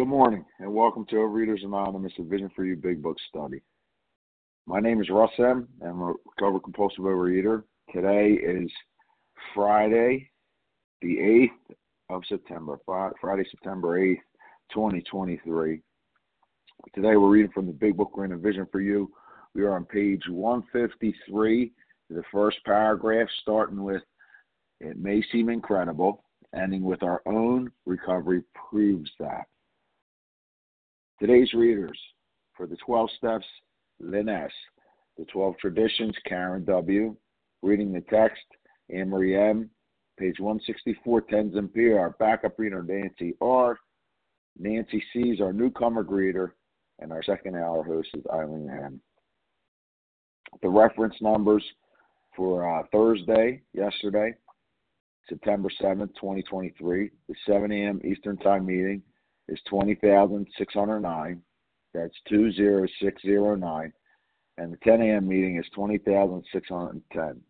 [0.00, 3.60] Good morning, and welcome to Overeaters Anonymous, a Vision for You Big Book Study.
[4.66, 7.64] My name is Russ M., and I'm a recovered compulsive overeater.
[7.92, 8.72] Today is
[9.54, 10.30] Friday,
[11.02, 11.74] the 8th
[12.08, 14.22] of September, Friday, September 8th,
[14.72, 15.82] 2023.
[16.94, 19.12] Today we're reading from the Big Book, Green a Vision for You.
[19.54, 21.72] We are on page 153,
[22.08, 24.00] the first paragraph, starting with
[24.80, 29.44] It may seem incredible, ending with Our own recovery proves that.
[31.20, 31.98] Today's readers
[32.56, 33.44] for the 12 steps,
[34.00, 34.50] Lynn S.
[35.18, 37.14] The 12 traditions, Karen W.
[37.60, 38.40] Reading the text,
[38.88, 39.68] Anne Marie M.
[40.18, 41.92] Page 164, Tenzin P.
[41.92, 43.78] Our backup reader, Nancy R.
[44.58, 45.20] Nancy C.
[45.28, 46.52] is our newcomer greeter,
[47.00, 48.98] and our second hour host is Eileen M.
[50.62, 51.64] The reference numbers
[52.34, 54.32] for uh, Thursday, yesterday,
[55.28, 58.00] September 7th, 2023, the 7 a.m.
[58.04, 59.02] Eastern Time meeting
[59.50, 61.42] is 20,609.
[61.92, 63.92] That's 20609.
[64.58, 65.28] And the 10 a.m.
[65.28, 67.40] meeting is 20,610.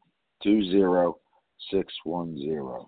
[0.43, 2.87] 20610.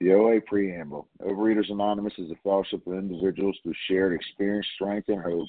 [0.00, 1.08] The OA Preamble.
[1.22, 5.48] Overeaters Anonymous is a fellowship of individuals who shared experience, strength, and hope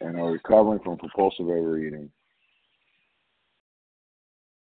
[0.00, 2.10] and are recovering from compulsive overeating.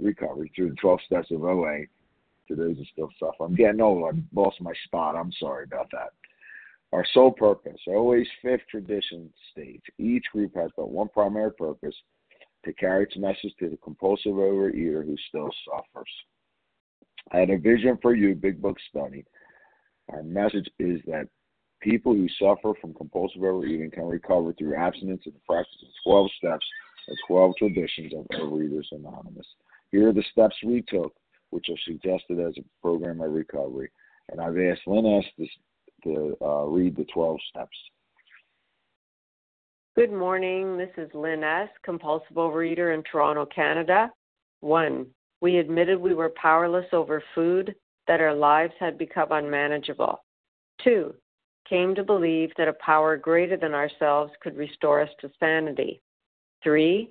[0.00, 1.80] recovery through the 12 steps of OA
[2.48, 3.44] to those who still suffer.
[3.44, 4.14] I'm getting old.
[4.14, 5.16] I lost my spot.
[5.16, 6.10] I'm sorry about that.
[6.92, 11.94] Our sole purpose, OA's fifth tradition states each group has but one primary purpose
[12.64, 16.10] to carry its message to the compulsive overeater who still suffers.
[17.32, 19.24] I had a vision for you, Big Book Study.
[20.12, 21.28] Our message is that
[21.80, 26.30] people who suffer from compulsive overeating can recover through abstinence and the practice of 12
[26.38, 26.66] steps
[27.08, 29.46] and 12 traditions of Overeaters Anonymous.
[29.94, 31.14] Here are the steps we took,
[31.50, 33.92] which are suggested as a program of recovery.
[34.28, 35.24] And I've asked Lynn S.
[35.36, 35.46] to,
[36.02, 37.76] to uh, read the 12 steps.
[39.94, 40.76] Good morning.
[40.76, 44.10] This is Lynn S., compulsive overeater in Toronto, Canada.
[44.62, 45.06] One,
[45.40, 47.72] we admitted we were powerless over food,
[48.08, 50.24] that our lives had become unmanageable.
[50.82, 51.14] Two,
[51.68, 56.02] came to believe that a power greater than ourselves could restore us to sanity.
[56.64, 57.10] Three,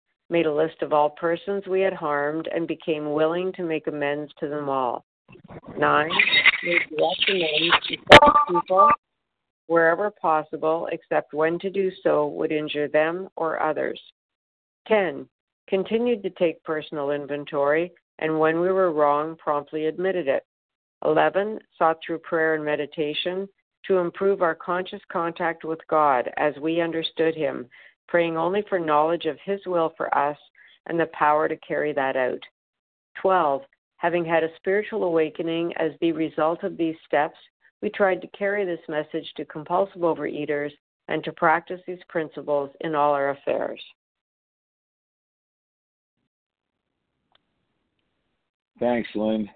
[0.31, 4.31] made a list of all persons we had harmed, and became willing to make amends
[4.39, 5.03] to them all.
[5.77, 6.09] 9.
[6.63, 8.89] Made direct amends to such people
[9.67, 14.01] wherever possible, except when to do so would injure them or others.
[14.87, 15.27] 10.
[15.67, 20.43] Continued to take personal inventory, and when we were wrong, promptly admitted it.
[21.05, 21.59] 11.
[21.77, 23.47] Sought through prayer and meditation
[23.85, 27.67] to improve our conscious contact with God as we understood Him
[28.11, 30.37] praying only for knowledge of His will for us
[30.87, 32.41] and the power to carry that out.
[33.21, 33.61] 12.
[33.95, 37.37] Having had a spiritual awakening as the result of these steps,
[37.81, 40.71] we tried to carry this message to compulsive overeaters
[41.07, 43.81] and to practice these principles in all our affairs.
[48.77, 49.49] Thanks, Lynn.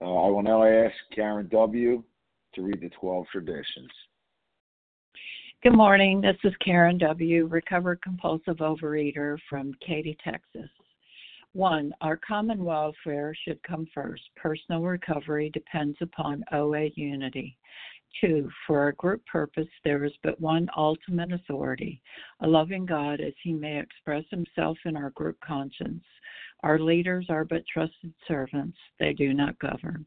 [0.00, 2.04] Uh, I will now ask Karen W.
[2.54, 3.90] to read the 12 traditions.
[5.62, 6.22] Good morning.
[6.22, 10.70] This is Karen W., recovered compulsive overeater from Katy, Texas.
[11.52, 14.22] One, our common welfare should come first.
[14.36, 17.58] Personal recovery depends upon OA unity.
[18.22, 22.00] Two, for our group purpose, there is but one ultimate authority,
[22.40, 26.02] a loving God as he may express himself in our group conscience.
[26.62, 30.06] Our leaders are but trusted servants, they do not govern.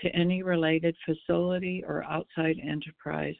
[0.00, 3.36] to any related facility or outside enterprise,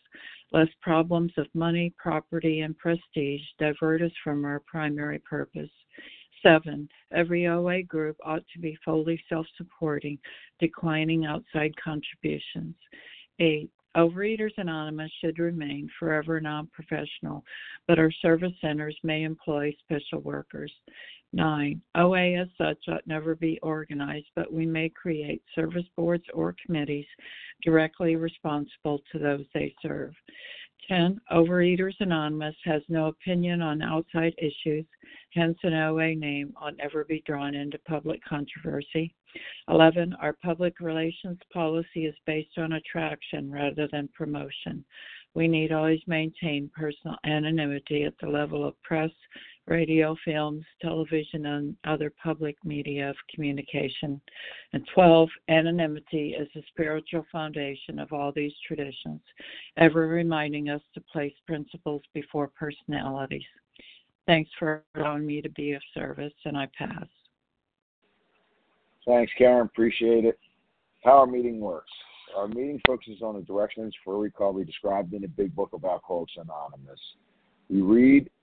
[0.52, 5.70] lest problems of money, property, and prestige divert us from our primary purpose.
[6.42, 10.18] Seven, every OA group ought to be fully self supporting,
[10.58, 12.74] declining outside contributions.
[13.38, 17.44] Eight, Overeaters Anonymous should remain forever non professional,
[17.86, 20.72] but our service centers may employ special workers.
[21.34, 21.80] 9.
[21.96, 27.06] OA as such ought never be organized, but we may create service boards or committees
[27.62, 30.12] directly responsible to those they serve.
[30.88, 31.20] 10.
[31.32, 34.84] Overeaters Anonymous has no opinion on outside issues,
[35.34, 39.14] hence, an OA name ought never be drawn into public controversy.
[39.68, 40.14] 11.
[40.20, 44.84] Our public relations policy is based on attraction rather than promotion.
[45.34, 49.10] We need always maintain personal anonymity at the level of press,
[49.66, 54.20] radio, films, television, and other public media of communication.
[54.72, 59.20] And 12, anonymity is the spiritual foundation of all these traditions,
[59.76, 63.42] ever reminding us to place principles before personalities.
[64.26, 67.06] Thanks for allowing me to be of service, and I pass.
[69.06, 69.66] Thanks, Karen.
[69.66, 70.38] Appreciate it.
[71.04, 71.90] How our meeting works.
[72.36, 76.34] Our meeting focuses on the directions for recovery described in the Big Book of Alcoholics
[76.36, 77.00] Anonymous.
[77.68, 78.30] We read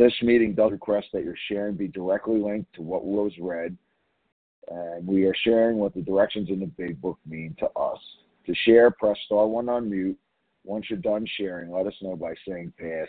[0.00, 3.76] This meeting does request that your sharing be directly linked to what was read,
[4.68, 7.98] and we are sharing what the directions in the big book mean to us.
[8.46, 10.18] To share, press star one on mute.
[10.64, 13.08] Once you're done sharing, let us know by saying pass.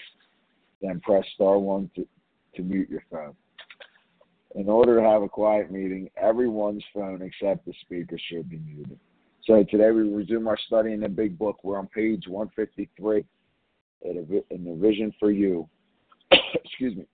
[0.81, 2.05] Then press star one to,
[2.55, 3.37] to mute your phone.
[4.55, 8.99] In order to have a quiet meeting, everyone's phone except the speaker should be muted.
[9.45, 11.63] So today we resume our study in the big book.
[11.63, 13.23] We're on page 153
[14.01, 15.69] in the Vision for You
[16.71, 17.05] excuse me,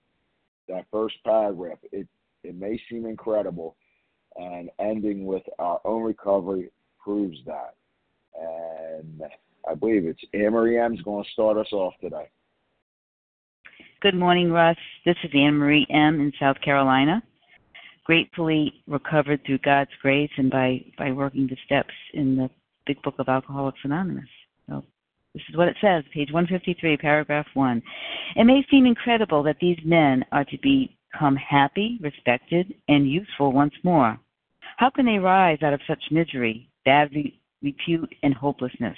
[0.68, 2.06] that first paragraph, it,
[2.44, 3.76] it may seem incredible,
[4.36, 6.70] and ending with our own recovery
[7.02, 7.74] proves that.
[8.38, 9.22] And
[9.68, 12.28] I believe it's Anne Marie M's going to start us off today.
[14.00, 14.76] Good morning, Russ.
[15.04, 16.20] This is Anne Marie M.
[16.20, 17.20] in South Carolina.
[18.04, 22.48] Gratefully recovered through God's grace and by, by working the steps in the
[22.86, 24.28] Big Book of Alcoholics Anonymous.
[24.68, 24.84] So
[25.34, 27.82] this is what it says, page 153, paragraph 1.
[28.36, 33.74] It may seem incredible that these men are to become happy, respected, and useful once
[33.82, 34.18] more.
[34.78, 37.10] How can they rise out of such misery, bad
[37.62, 38.96] repute, and hopelessness?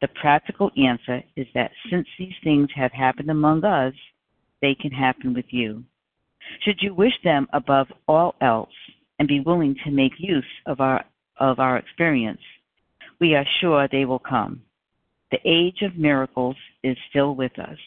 [0.00, 3.94] The practical answer is that since these things have happened among us,
[4.60, 5.84] they can happen with you.
[6.60, 8.74] Should you wish them above all else
[9.18, 11.04] and be willing to make use of our
[11.38, 12.40] of our experience,
[13.20, 14.62] we are sure they will come.
[15.34, 16.54] The age of miracles
[16.84, 17.78] is still with us.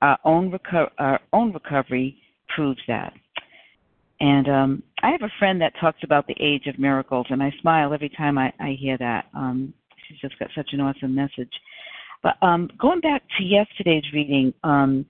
[0.00, 2.16] Our own, reco- our own recovery
[2.54, 3.12] proves that.
[4.20, 7.52] And um, I have a friend that talks about the age of miracles, and I
[7.60, 9.24] smile every time I, I hear that.
[9.34, 9.74] Um,
[10.06, 11.50] she's just got such an awesome message.
[12.22, 15.04] But um, going back to yesterday's reading, um,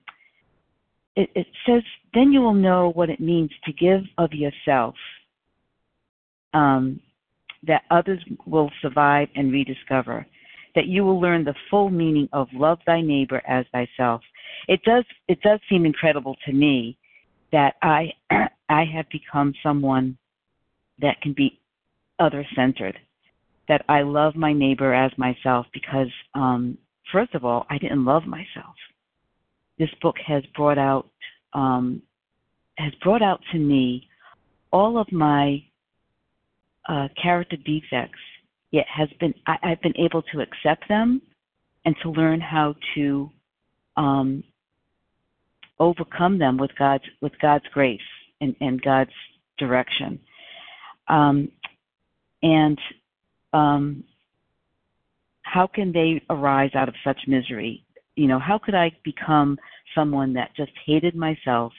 [1.15, 1.83] it, it says,
[2.15, 4.95] Then you will know what it means to give of yourself,
[6.55, 6.99] um,
[7.67, 10.25] that others will survive and rediscover
[10.79, 14.21] that you will learn the full meaning of love thy neighbor as thyself.
[14.69, 16.97] It does it does seem incredible to me
[17.51, 18.13] that I
[18.69, 20.17] I have become someone
[21.01, 21.59] that can be
[22.17, 22.97] other centered.
[23.67, 26.77] That I love my neighbor as myself because um
[27.11, 28.75] first of all, I didn't love myself.
[29.77, 31.09] This book has brought out
[31.51, 32.01] um
[32.77, 34.07] has brought out to me
[34.71, 35.61] all of my
[36.87, 38.21] uh, character defects
[38.71, 41.21] yet has been I, I've been able to accept them
[41.85, 43.29] and to learn how to
[43.97, 44.43] um,
[45.79, 47.99] overcome them with God's with God's grace
[48.41, 49.11] and, and God's
[49.57, 50.19] direction.
[51.07, 51.51] Um,
[52.41, 52.77] and
[53.53, 54.03] um,
[55.41, 57.83] how can they arise out of such misery?
[58.15, 59.57] You know, how could I become
[59.95, 61.73] someone that just hated myself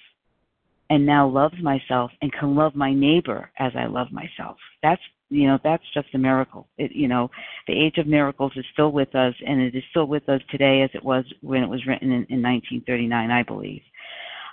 [0.89, 4.57] and now loves myself and can love my neighbor as I love myself?
[4.83, 6.67] That's you know that's just a miracle.
[6.77, 7.31] It you know
[7.67, 10.83] the age of miracles is still with us and it is still with us today
[10.83, 13.83] as it was when it was written in, in 1939 i believe.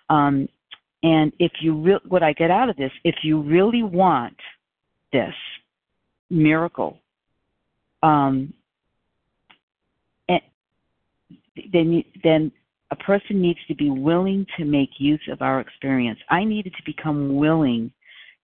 [0.10, 0.48] Um,
[1.04, 4.38] and if you re- what i get out of this if you really want
[5.12, 5.34] this
[6.30, 7.00] miracle
[8.04, 8.54] um,
[10.30, 10.42] and
[11.74, 12.52] then then
[12.92, 16.20] a person needs to be willing to make use of our experience.
[16.30, 17.92] I needed to become willing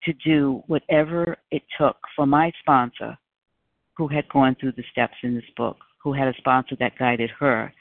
[0.06, 3.18] to do whatever it took for my sponsor,
[3.96, 7.30] who had gone through the steps in this book, who had a sponsor that guided
[7.40, 7.74] her.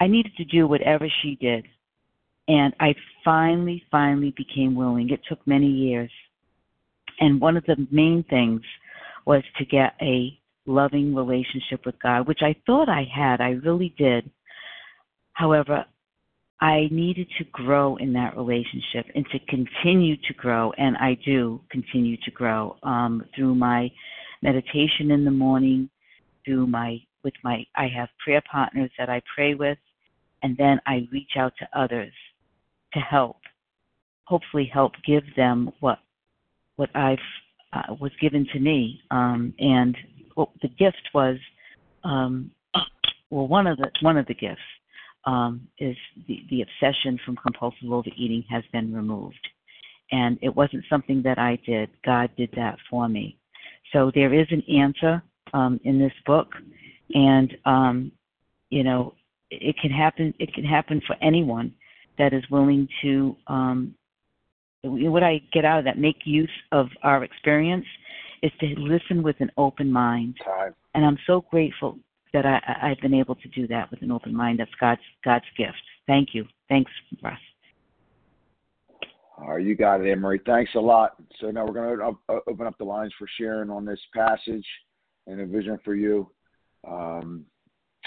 [0.00, 1.66] I needed to do whatever she did.
[2.46, 5.10] And I finally, finally became willing.
[5.10, 6.10] It took many years.
[7.20, 8.60] And one of the main things
[9.24, 13.40] was to get a loving relationship with God, which I thought I had.
[13.40, 14.30] I really did.
[15.32, 15.84] However,
[16.60, 21.60] I needed to grow in that relationship and to continue to grow, and I do
[21.70, 23.90] continue to grow um, through my
[24.42, 25.90] meditation in the morning,
[26.44, 29.78] through my with my I have prayer partners that I pray with,
[30.42, 32.12] and then I reach out to others
[32.92, 33.38] to help,
[34.24, 35.98] hopefully help give them what
[36.76, 37.18] what I've
[37.72, 39.96] uh, was given to me, um, and
[40.34, 41.36] what the gift was.
[42.04, 42.52] Um,
[43.30, 44.60] well, one of the one of the gifts
[45.26, 45.96] um, is
[46.28, 49.48] the, the obsession from compulsive overeating has been removed.
[50.12, 51.90] And it wasn't something that I did.
[52.04, 53.38] God did that for me.
[53.92, 56.48] So there is an answer um, in this book,
[57.14, 58.12] and um,
[58.70, 59.14] you know
[59.50, 60.34] it can happen.
[60.38, 61.72] It can happen for anyone
[62.18, 63.36] that is willing to.
[63.46, 63.94] Um,
[64.82, 67.86] what I get out of that, make use of our experience,
[68.42, 70.36] is to listen with an open mind.
[70.94, 71.98] And I'm so grateful
[72.34, 74.58] that I, I've been able to do that with an open mind.
[74.58, 75.80] That's God's God's gift.
[76.06, 76.44] Thank you.
[76.68, 76.90] Thanks,
[77.22, 77.38] Russ.
[79.38, 81.16] All right, you got it, Anne Thanks a lot.
[81.40, 84.66] So now we're going to open up the lines for sharing on this passage
[85.26, 86.30] and a vision for you.
[86.86, 87.44] Um,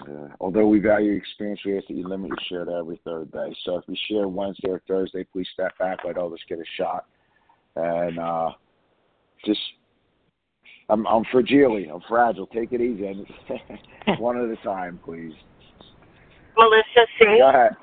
[0.07, 3.31] uh, although we value experience, we ask that you limit your share to every third
[3.31, 3.53] day.
[3.65, 7.05] So if you share Wednesday or Thursday, please step back, let others get a shot,
[7.75, 8.51] and uh,
[9.43, 9.59] just
[10.89, 11.75] I'm I'm fragile.
[11.93, 12.47] I'm fragile.
[12.47, 13.25] Take it easy.
[14.19, 15.33] One at a time, please.
[16.57, 17.25] Melissa C.
[17.39, 17.75] Go ahead.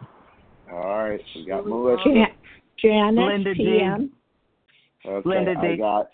[0.72, 1.20] All right.
[1.34, 2.26] We got Melissa.
[2.80, 4.10] Janice Linda PM.
[5.04, 5.08] D.
[5.08, 5.28] Okay.
[5.28, 5.76] Linda I D.
[5.76, 6.08] got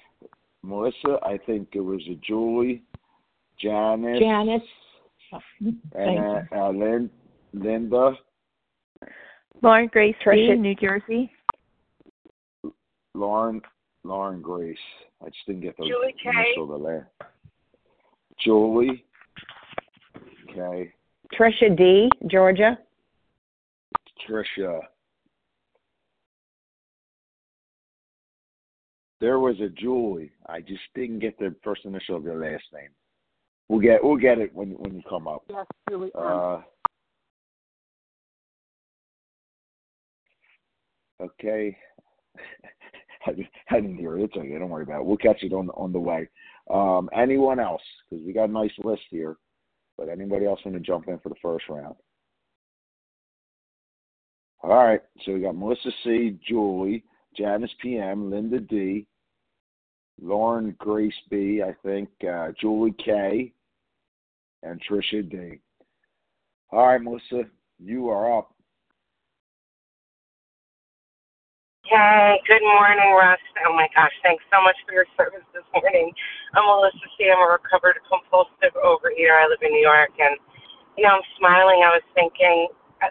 [0.63, 1.19] Melissa.
[1.23, 2.83] I think it was a Julie,
[3.59, 4.63] Janice, Janice.
[5.95, 7.09] And uh, Lynn,
[7.55, 8.15] Linda,
[9.63, 11.31] Lauren Grace D, New Jersey.
[13.15, 13.63] Lauren,
[14.03, 14.77] Lauren Grace.
[15.23, 16.31] I just didn't get those Julie K.
[16.31, 17.07] initial the last.
[18.43, 19.05] Julie.
[20.51, 20.93] Okay.
[21.39, 22.11] Trisha D.
[22.27, 22.79] Georgia.
[24.29, 24.81] Trisha.
[29.21, 30.33] There was a Julie.
[30.47, 32.89] I just didn't get the first initial of your last name.
[33.69, 35.45] We'll get we'll get it when when you come up.
[35.49, 36.11] Yes, Julie.
[36.15, 36.63] Uh,
[41.21, 41.77] okay.
[43.25, 44.23] Hear it.
[44.23, 44.59] It's okay.
[44.59, 45.07] Don't worry about it.
[45.07, 46.29] We'll catch it on the, on the way.
[46.73, 47.83] Um, anyone else?
[48.09, 49.37] Because we got a nice list here.
[49.99, 51.97] But anybody else want to jump in for the first round?
[54.63, 55.01] All right.
[55.25, 57.05] So we got Melissa C, Julie,
[57.37, 59.07] Janice PM, Linda D,
[60.21, 63.53] Lauren Grace B, I think, uh, Julie K,
[64.63, 65.61] and Trisha D.
[66.71, 67.49] All right, Melissa,
[67.79, 68.55] you are up.
[71.91, 73.43] Hey, good morning, Russ.
[73.69, 76.15] Oh my gosh, thanks so much for your service this morning.
[76.57, 77.29] I'm Melissa C.
[77.29, 79.37] I'm a recovered compulsive overeater.
[79.37, 80.41] I live in New York, and
[80.97, 81.85] you know, I'm smiling.
[81.85, 82.71] I was thinking,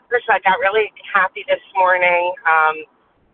[0.09, 2.33] first, I got really happy this morning.
[2.49, 2.77] Um,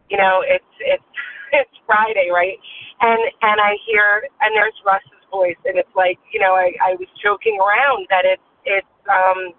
[0.10, 1.12] you know, it's it's
[1.66, 2.60] it's Friday, right?
[3.02, 6.96] And and I hear and there's Russ's voice, and it's like, you know, I I
[7.00, 9.56] was joking around that it's it's um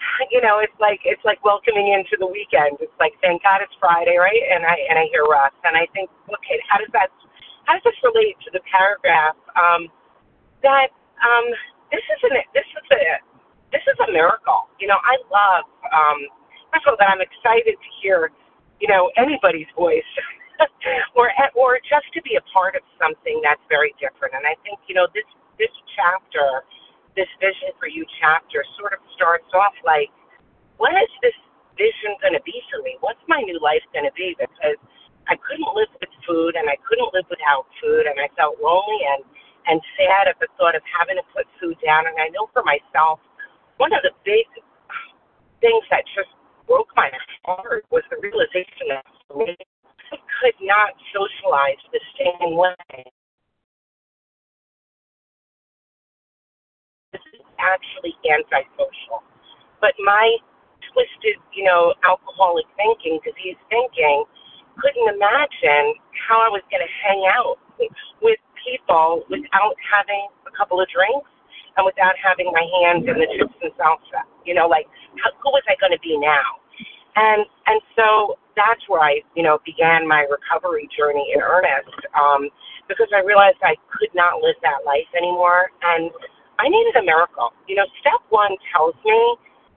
[0.32, 2.78] you know, it's like it's like welcoming into the weekend.
[2.80, 4.44] It's like thank God it's Friday, right?
[4.50, 7.10] And I and I hear Russ, and I think, okay, how does that
[7.66, 9.36] how does this relate to the paragraph?
[9.58, 9.90] Um,
[10.62, 10.90] that
[11.20, 11.46] um,
[11.90, 13.02] this is an this is a
[13.74, 14.70] this is a miracle.
[14.80, 16.18] You know, I love um,
[16.72, 18.30] first of all that I'm excited to hear,
[18.80, 20.06] you know, anybody's voice.
[21.14, 24.34] or or just to be a part of something that's very different.
[24.34, 26.66] And I think, you know, this this chapter
[27.18, 30.06] this vision for you chapter sort of starts off like,
[30.78, 31.34] what is this
[31.74, 32.94] vision going to be for me?
[33.02, 34.38] What's my new life going to be?
[34.38, 34.78] Because
[35.26, 39.02] I couldn't live with food and I couldn't live without food and I felt lonely
[39.18, 39.26] and
[39.68, 42.08] and sad at the thought of having to put food down.
[42.08, 43.20] And I know for myself,
[43.76, 44.48] one of the big
[45.60, 46.32] things that just
[46.64, 47.12] broke my
[47.44, 49.52] heart was the realization that for me,
[50.08, 53.12] I could not socialize the same way
[57.60, 59.22] antisocial.
[59.80, 60.38] But my
[60.92, 64.24] twisted, you know, alcoholic thinking, disease thinking,
[64.78, 65.94] couldn't imagine
[66.26, 67.58] how I was going to hang out
[68.22, 71.30] with people without having a couple of drinks
[71.78, 74.26] and without having my hands in the chips and salsa.
[74.46, 74.86] You know, like
[75.22, 76.58] how, who was I going to be now?
[77.18, 81.94] And and so that's where I, you know, began my recovery journey in earnest.
[82.14, 82.50] Um,
[82.88, 86.10] because I realized I could not live that life anymore, and
[86.58, 87.54] I needed a miracle.
[87.66, 89.20] You know, step one tells me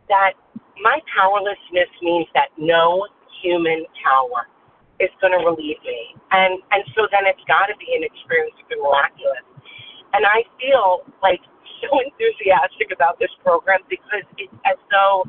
[0.09, 0.33] that
[0.81, 3.05] my powerlessness means that no
[3.41, 4.49] human power
[4.99, 8.53] is going to relieve me, and and so then it's got to be an experience
[8.61, 9.45] of the miraculous.
[10.13, 11.41] And I feel like
[11.81, 15.25] so enthusiastic about this program because it's as though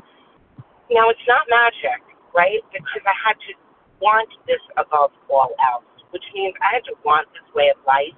[0.93, 2.01] now it's not magic,
[2.35, 2.61] right?
[2.69, 3.51] Because I had to
[4.01, 8.13] want this above all else which means I had to want this way of life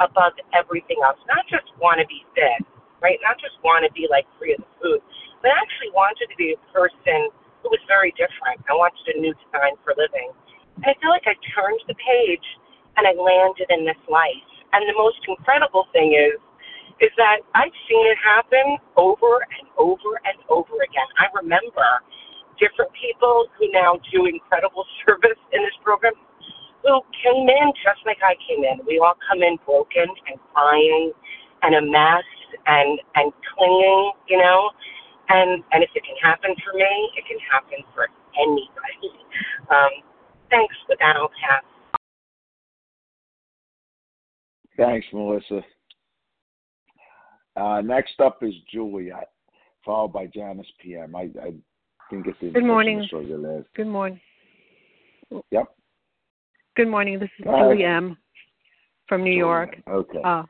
[0.00, 1.18] above everything else.
[1.28, 2.64] Not just want to be fit,
[3.00, 3.18] right?
[3.24, 5.00] Not just want to be like free of the food,
[5.42, 7.30] but actually wanted to be a person
[7.62, 8.60] who was very different.
[8.68, 10.32] I wanted a new design for living.
[10.82, 12.44] And I feel like I turned the page
[12.96, 14.48] and I landed in this life.
[14.72, 16.36] And the most incredible thing is,
[17.00, 21.08] is that I've seen it happen over and over and over again.
[21.20, 22.00] I remember
[22.56, 26.16] different people who now do incredible service in this program
[26.86, 28.78] who came in just like I came in.
[28.86, 31.12] We all come in broken and crying
[31.62, 32.24] and a mess
[32.66, 34.70] and and clinging, you know.
[35.28, 38.06] And and if it can happen for me, it can happen for
[38.38, 39.10] anybody.
[39.70, 39.90] Um,
[40.50, 40.74] thanks.
[40.88, 41.64] With that, I'll pass.
[44.76, 45.64] Thanks, Melissa.
[47.56, 49.30] Uh, next up is Juliet,
[49.84, 51.16] followed by Janice PM.
[51.16, 51.54] I, I
[52.10, 53.06] think it's Good morning.
[53.10, 54.20] Good Good morning.
[55.50, 55.74] Yep.
[56.76, 57.18] Good morning.
[57.18, 57.58] This is Hi.
[57.58, 58.18] Julie M.
[59.08, 59.80] from New York.
[59.88, 60.20] Okay.
[60.22, 60.42] Uh,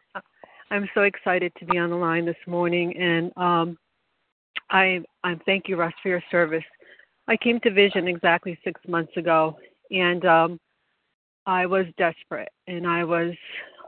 [0.73, 3.79] I'm so excited to be on the line this morning, and um,
[4.69, 6.65] I I thank you, Russ, for your service.
[7.29, 9.57] I came to Vision exactly six months ago,
[9.93, 10.61] and um,
[11.47, 13.33] I was desperate, and I was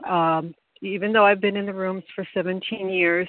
[0.09, 3.27] um, even though I've been in the rooms for 17 years,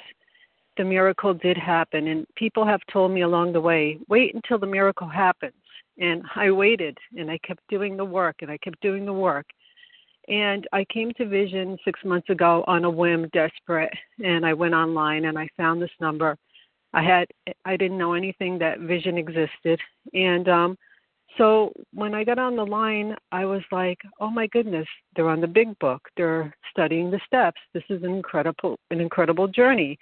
[0.77, 4.69] the miracle did happen, and people have told me along the way, wait until the
[4.69, 5.60] miracle happens.
[6.01, 9.47] And I waited and I kept doing the work and I kept doing the work.
[10.29, 13.93] And I came to Vision six months ago on a whim, desperate,
[14.25, 16.37] and I went online and I found this number.
[16.93, 17.27] I had
[17.65, 19.81] I didn't know anything that Vision existed,
[20.13, 20.79] and um,
[21.39, 25.41] so when I got on the line, I was like, "Oh my goodness, they're on
[25.41, 26.03] the big book.
[26.17, 27.61] They're studying the steps.
[27.75, 29.99] This is an incredible an incredible journey."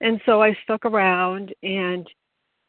[0.00, 2.08] And so I stuck around and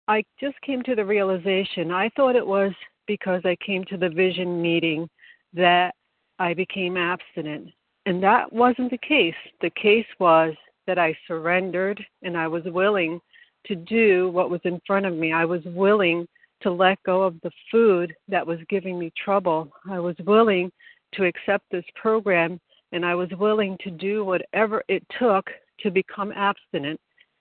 [0.08, 2.74] I just came to the realization I thought it was
[3.08, 5.10] because I came to the vision meeting
[5.54, 5.94] that
[6.40, 7.70] I became abstinent.
[8.06, 9.36] And that wasn't the case.
[9.62, 10.54] The case was
[10.88, 13.20] that I surrendered and I was willing
[13.68, 15.32] to do what was in front of me.
[15.32, 16.28] I was willing
[16.62, 19.72] to let go of the food that was giving me trouble.
[19.90, 20.72] I was willing
[21.14, 22.60] to accept this program
[22.92, 27.00] and I was willing to do whatever it took to become abstinent.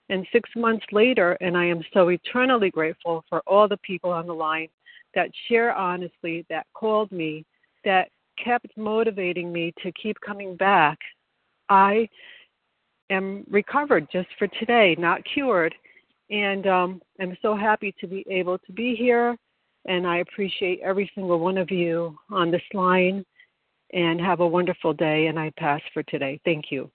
[0.09, 4.27] And six months later, and I am so eternally grateful for all the people on
[4.27, 4.69] the line
[5.15, 7.45] that share honestly, that called me,
[7.85, 8.09] that
[8.43, 10.99] kept motivating me to keep coming back.
[11.69, 12.09] I
[13.11, 15.75] am recovered just for today, not cured.
[16.31, 19.37] And um, I'm so happy to be able to be here.
[19.87, 23.25] And I appreciate every single one of you on this line.
[23.95, 25.27] And have a wonderful day.
[25.27, 26.41] And I pass for today.
[26.47, 26.91] Thank you.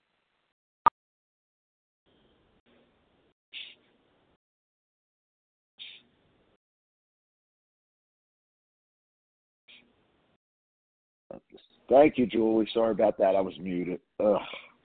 [11.88, 12.68] Thank you, Julie.
[12.74, 13.34] Sorry about that.
[13.34, 14.00] I was muted.
[14.20, 14.40] Ugh,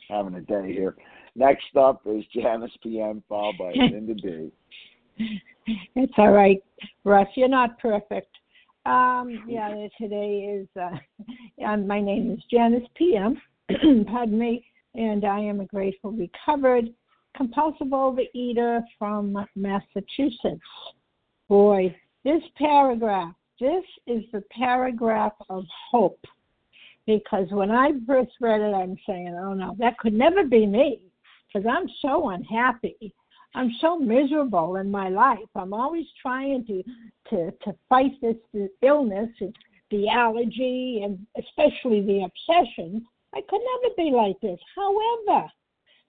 [0.09, 0.95] having a day here.
[1.35, 4.51] Next up is Janice PM, followed by Linda D.
[5.95, 6.63] It's all right,
[7.03, 7.27] Russ.
[7.35, 8.29] You're not perfect.
[8.85, 10.67] Um, yeah, today is.
[10.79, 13.41] Uh, um, my name is Janice PM.
[14.07, 16.89] Pardon me, and I am a grateful recovered
[17.35, 20.61] compulsive overeater from Massachusetts.
[21.49, 23.33] Boy, this paragraph.
[23.59, 26.19] This is the paragraph of hope
[27.05, 31.01] because when I first read it, I'm saying, oh no, that could never be me
[31.47, 33.13] because I'm so unhappy.
[33.55, 35.39] I'm so miserable in my life.
[35.55, 36.83] I'm always trying to
[37.29, 39.29] to to fight this, this illness
[39.93, 43.05] the allergy and especially the obsession.
[43.33, 44.59] I could never be like this.
[44.75, 45.47] However,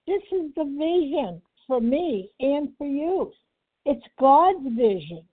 [0.07, 3.31] this is the vision for me and for you.
[3.85, 5.23] It's God's vision.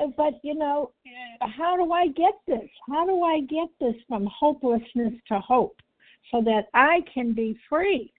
[0.00, 0.92] Uh, But you know,
[1.40, 2.68] how do I get this?
[2.88, 5.76] How do I get this from hopelessness to hope
[6.30, 8.12] so that I can be free?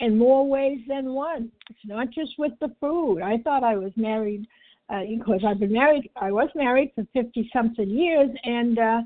[0.00, 1.52] in more ways than one.
[1.68, 3.20] It's not just with the food.
[3.22, 4.46] I thought I was married
[4.88, 6.10] uh, because I've been married.
[6.16, 9.02] I was married for fifty something years, and uh,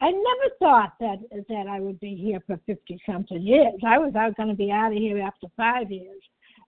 [0.00, 1.18] I never thought that
[1.48, 3.80] that I would be here for fifty something years.
[3.86, 6.22] I was out going to be out of here after five years.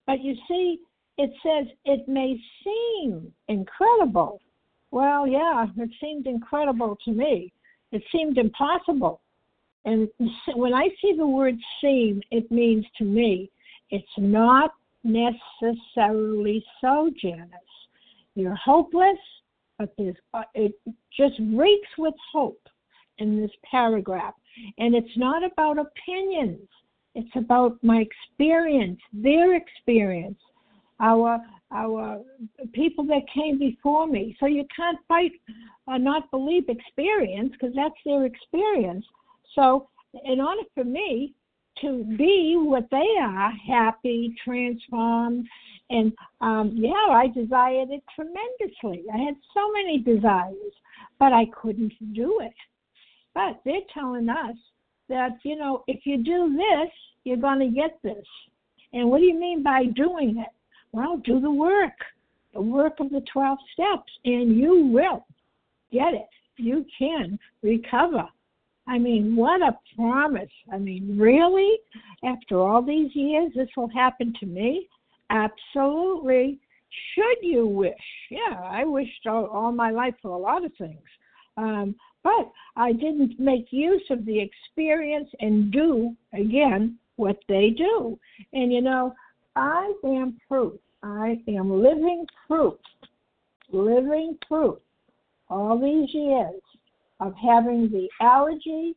[0.06, 0.80] But you see,
[1.16, 4.40] it says it may seem incredible.
[4.90, 7.52] Well, yeah, it seemed incredible to me.
[7.92, 9.20] It seemed impossible.
[9.84, 10.08] And
[10.54, 13.50] when I see the word seem, it means to me
[13.90, 14.72] it's not
[15.02, 17.48] necessarily so, Janice.
[18.34, 19.18] You're hopeless,
[19.78, 20.72] but there's, uh, it
[21.16, 22.60] just reeks with hope
[23.18, 24.34] in this paragraph.
[24.78, 26.68] And it's not about opinions,
[27.14, 30.38] it's about my experience, their experience,
[31.00, 31.40] our
[31.72, 32.20] our
[32.72, 34.36] people that came before me.
[34.40, 35.32] So you can't fight
[35.86, 39.04] or not believe experience because that's their experience.
[39.54, 39.88] So
[40.24, 41.34] in order for me
[41.80, 45.46] to be what they are, happy, transformed,
[45.88, 49.04] and um, yeah, I desired it tremendously.
[49.12, 50.72] I had so many desires,
[51.18, 52.54] but I couldn't do it.
[53.34, 54.56] But they're telling us
[55.08, 56.90] that, you know, if you do this,
[57.24, 58.24] you're going to get this.
[58.92, 60.52] And what do you mean by doing it?
[60.92, 61.92] Well, do the work,
[62.52, 65.24] the work of the 12 steps, and you will
[65.92, 66.28] get it.
[66.56, 68.28] You can recover.
[68.86, 70.50] I mean, what a promise.
[70.72, 71.78] I mean, really?
[72.24, 74.88] After all these years, this will happen to me?
[75.30, 76.58] Absolutely.
[77.14, 77.94] Should you wish?
[78.30, 80.98] Yeah, I wished all, all my life for a lot of things.
[81.56, 88.18] Um, but I didn't make use of the experience and do, again, what they do.
[88.52, 89.14] And you know,
[89.60, 90.72] I am proof.
[91.02, 92.78] I am living proof,
[93.70, 94.78] living proof,
[95.50, 96.62] all these years
[97.20, 98.96] of having the allergy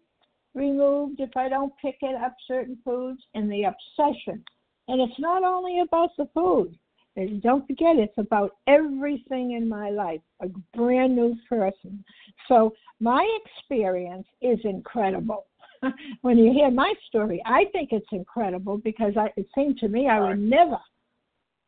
[0.55, 4.41] removed if I don't pick it up certain foods and the obsession.
[4.87, 6.77] And it's not only about the food.
[7.17, 12.05] And don't forget, it's about everything in my life, a brand new person.
[12.47, 15.45] So my experience is incredible.
[16.21, 20.07] when you hear my story, I think it's incredible because I, it seemed to me
[20.07, 20.79] I would never.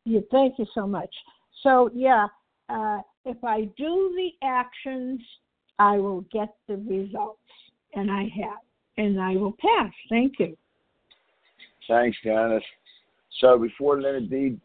[0.04, 1.12] You thank you so much.
[1.62, 2.26] So yeah,
[2.68, 5.20] uh, if I do the actions,
[5.78, 7.40] I will get the results,
[7.94, 8.60] and I have,
[8.96, 9.92] and I will pass.
[10.08, 10.56] Thank you.
[11.88, 12.62] Thanks, Janice.
[13.40, 14.58] So before Linda D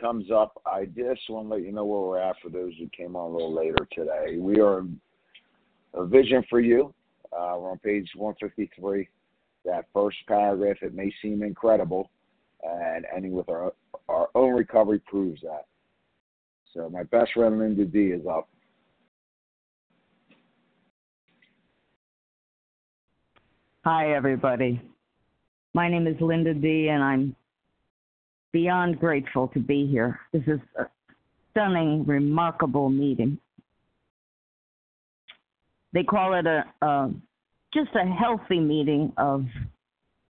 [0.00, 2.88] comes up, I just want to let you know where we're at for those who
[2.88, 4.36] came on a little later today.
[4.38, 4.84] We are
[5.94, 6.92] a vision for you.
[7.36, 9.08] Uh, we're on page 153.
[9.64, 12.10] That first paragraph, it may seem incredible,
[12.62, 13.72] and ending with our
[14.08, 15.66] our own recovery proves that.
[16.72, 18.48] So my best friend Linda D is up.
[23.84, 24.80] Hi, everybody.
[25.74, 27.36] My name is Linda D, and I'm
[28.52, 30.18] beyond grateful to be here.
[30.32, 30.86] This is a
[31.50, 33.38] stunning, remarkable meeting.
[35.96, 37.10] They call it a, a
[37.72, 39.46] just a healthy meeting of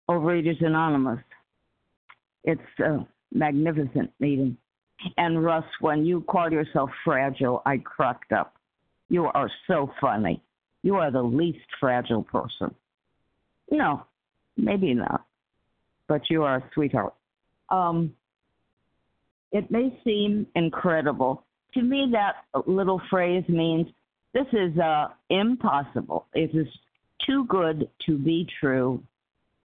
[0.09, 1.19] Overeaters Anonymous.
[2.45, 4.55] It's a magnificent meeting.
[5.17, 8.53] And Russ, when you call yourself fragile, I cracked up.
[9.09, 10.41] You are so funny.
[10.81, 12.73] You are the least fragile person.
[13.69, 14.05] No,
[14.55, 15.25] maybe not,
[16.07, 17.15] but you are a sweetheart.
[17.67, 18.13] Um,
[19.51, 21.43] it may seem incredible.
[21.73, 23.87] To me, that little phrase means
[24.33, 26.27] this is uh, impossible.
[26.33, 26.67] It is
[27.25, 29.01] too good to be true.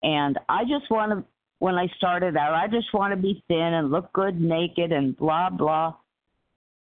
[0.02, 1.24] And I just want to,
[1.58, 5.16] when I started out, I just want to be thin and look good naked and
[5.16, 5.94] blah, blah.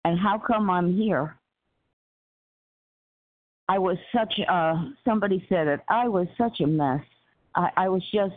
[0.04, 1.38] And how come I'm here?
[3.69, 7.02] I was such a, somebody said it, I was such a mess.
[7.56, 8.36] I, I was just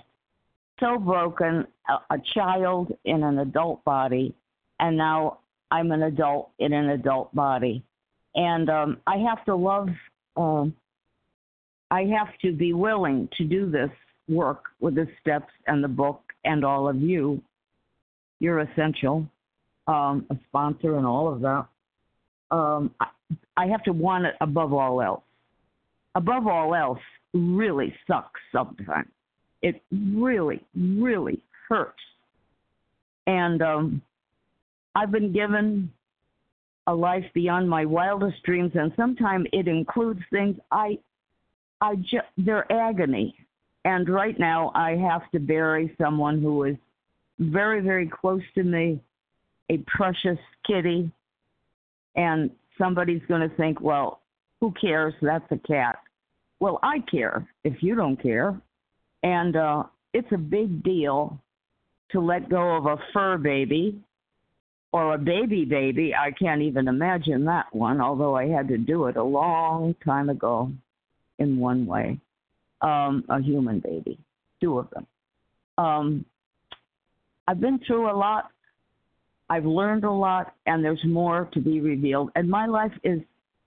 [0.79, 4.35] so broken, a, a child in an adult body,
[4.79, 5.39] and now
[5.71, 7.83] I'm an adult in an adult body.
[8.37, 9.89] And um, I have to love,
[10.37, 10.75] um,
[11.91, 13.91] I have to be willing to do this
[14.29, 17.43] work with the steps and the book and all of you.
[18.39, 19.27] You're essential,
[19.87, 21.67] um, a sponsor and all of that.
[22.51, 23.07] Um, I,
[23.57, 25.23] I have to want it above all else.
[26.15, 27.01] Above all else
[27.33, 29.09] really sucks sometimes
[29.67, 31.99] it really, really hurts.
[33.27, 34.03] And um,
[34.95, 35.93] I've been given
[36.87, 40.99] a life beyond my wildest dreams, and sometimes it includes things I,
[41.81, 43.35] I just they're agony.
[43.85, 46.77] And right now, I have to bury someone who is
[47.39, 49.01] very, very close to me,
[49.71, 51.11] a precious kitty,
[52.17, 54.23] and somebody's going to think, well,
[54.61, 55.15] who cares?
[55.23, 55.99] That's a cat.
[56.59, 58.61] Well, I care if you don't care.
[59.23, 61.41] And uh, it's a big deal
[62.11, 64.01] to let go of a fur baby
[64.97, 66.15] or a baby baby.
[66.15, 70.31] I can't even imagine that one, although I had to do it a long time
[70.31, 70.73] ago
[71.39, 72.19] in one way.
[72.81, 74.19] Um, a human baby,
[74.61, 75.07] two of them.
[75.77, 76.25] Um,
[77.47, 78.51] I've been through a lot.
[79.51, 82.31] I've learned a lot, and there's more to be revealed.
[82.35, 83.21] And my life is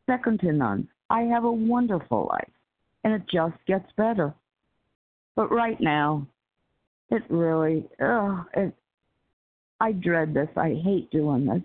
[0.08, 0.88] second to none.
[1.12, 2.52] I have a wonderful life,
[3.04, 4.34] and it just gets better.
[5.36, 6.26] But right now,
[7.12, 8.74] it really, oh, it,
[9.80, 10.50] I dread this.
[10.56, 11.62] I hate doing this.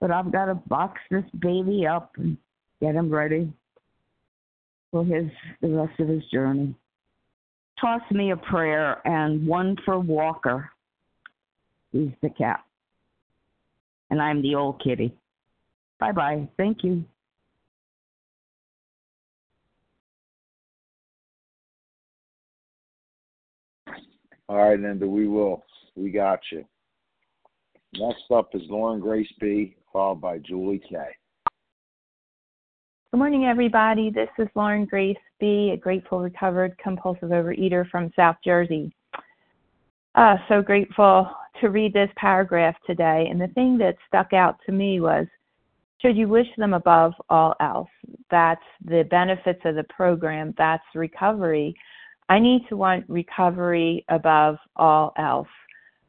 [0.00, 2.36] But I've got to box this baby up and
[2.80, 3.52] get him ready
[4.90, 6.74] for his the rest of his journey.
[7.80, 10.70] Toss me a prayer and one for Walker.
[11.92, 12.62] He's the cat.
[14.10, 15.14] And I'm the old kitty.
[15.98, 16.48] Bye bye.
[16.56, 17.04] Thank you.
[24.48, 25.64] All right, Linda, we will.
[25.96, 26.64] We got you.
[27.98, 30.96] Next up is Lauren Grace B, followed by Julie K.
[33.10, 34.10] Good morning, everybody.
[34.10, 38.94] This is Lauren Grace B, a grateful, recovered, compulsive overeater from South Jersey.
[40.14, 41.30] Uh, so grateful
[41.60, 43.28] to read this paragraph today.
[43.30, 45.26] And the thing that stuck out to me was
[46.02, 47.88] should you wish them above all else?
[48.30, 51.74] That's the benefits of the program, that's recovery.
[52.28, 55.48] I need to want recovery above all else.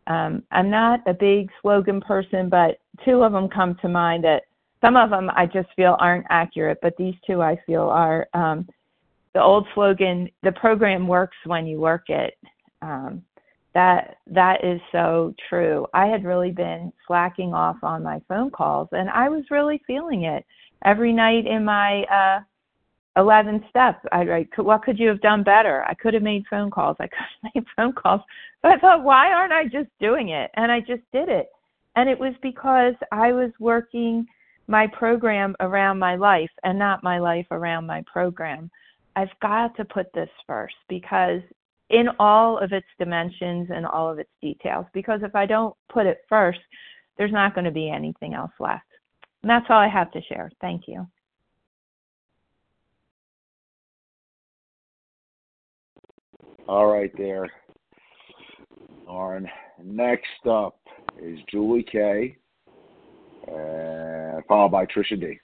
[0.07, 4.43] Um, I'm not a big slogan person, but two of them come to mind that
[4.81, 8.27] some of them I just feel aren't accurate, but these two I feel are.
[8.33, 8.67] Um,
[9.33, 12.33] the old slogan, the program works when you work it.
[12.81, 13.21] Um,
[13.73, 15.85] that that is so true.
[15.93, 20.23] I had really been slacking off on my phone calls, and I was really feeling
[20.23, 20.43] it
[20.85, 22.39] every night in my uh,
[23.17, 24.05] 11 steps.
[24.11, 25.83] I write, what could you have done better?
[25.87, 26.95] I could have made phone calls.
[27.01, 28.21] I could have made phone calls.
[28.61, 30.51] So I thought, why aren't I just doing it?
[30.55, 31.49] And I just did it.
[31.95, 34.27] And it was because I was working
[34.67, 38.69] my program around my life and not my life around my program.
[39.15, 41.41] I've got to put this first because
[41.89, 46.05] in all of its dimensions and all of its details, because if I don't put
[46.05, 46.59] it first,
[47.17, 48.83] there's not going to be anything else left.
[49.41, 50.51] And that's all I have to share.
[50.61, 51.07] Thank you.
[56.67, 57.47] All right, there,
[59.07, 59.47] Lauren.
[59.81, 60.75] Next up
[61.17, 62.35] is Julie K,
[63.47, 65.39] uh, followed by Trisha D.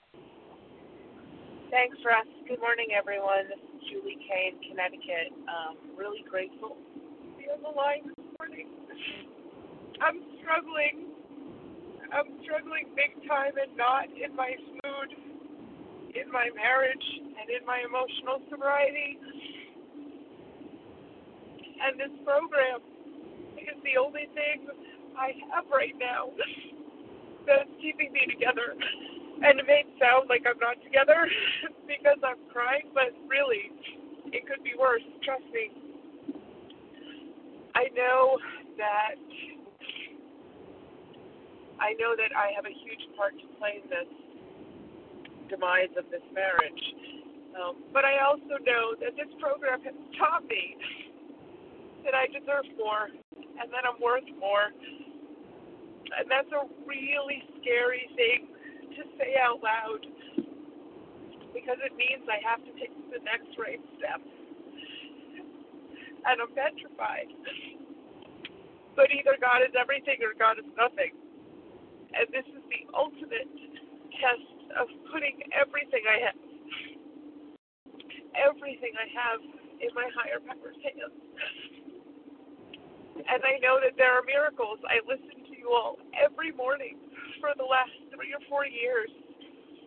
[1.70, 2.28] Thanks, Russ.
[2.46, 3.48] Good morning, everyone.
[3.48, 5.32] This is Julie K in Connecticut.
[5.48, 8.68] Um, really grateful to be on the line this morning.
[10.04, 11.08] I'm struggling.
[12.12, 15.08] I'm struggling big time and not in my mood,
[16.12, 19.16] in my marriage, and in my emotional sobriety
[21.82, 22.80] and this program
[23.58, 24.66] is the only thing
[25.18, 26.30] I have right now
[27.46, 28.74] that's keeping me together.
[29.42, 31.26] And it may sound like I'm not together
[31.90, 33.70] because I'm crying, but really,
[34.30, 35.04] it could be worse.
[35.22, 35.70] Trust me.
[37.74, 38.38] I know
[38.78, 39.18] that
[41.82, 44.10] I know that I have a huge part to play in this
[45.50, 46.84] demise of this marriage.
[47.54, 50.78] Um, but I also know that this program has taught me
[52.04, 54.70] that I deserve more and that I'm worth more.
[56.14, 58.52] And that's a really scary thing
[58.94, 60.04] to say out loud
[61.56, 64.20] because it means I have to take the next right step.
[66.24, 67.30] And I'm petrified.
[68.94, 71.14] But either God is everything or God is nothing.
[72.14, 73.50] And this is the ultimate
[74.22, 76.38] test of putting everything I have,
[78.38, 79.40] everything I have
[79.82, 81.14] in my higher power's hands
[83.16, 84.82] and I know that there are miracles.
[84.86, 86.98] I listen to you all every morning
[87.38, 89.10] for the last three or four years.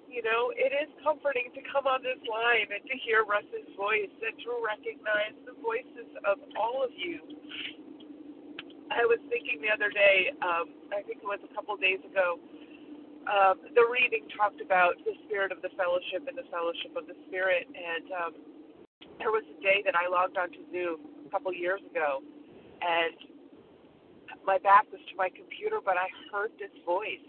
[0.08, 4.13] You know, it is comforting to come on this line and to hear Russ's voice
[4.24, 7.20] and to recognize the voices of all of you.
[8.88, 12.00] I was thinking the other day, um, I think it was a couple of days
[12.08, 12.40] ago,
[13.28, 17.18] um, the reading talked about the spirit of the fellowship and the fellowship of the
[17.28, 17.68] spirit.
[17.68, 18.34] And um,
[19.20, 22.24] there was a day that I logged onto Zoom a couple years ago,
[22.82, 23.16] and
[24.46, 27.28] my back was to my computer, but I heard this voice,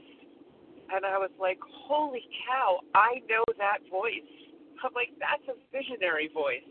[0.92, 2.80] and I was like, "Holy cow!
[2.94, 4.32] I know that voice."
[4.84, 6.66] I'm like, "That's a visionary voice,"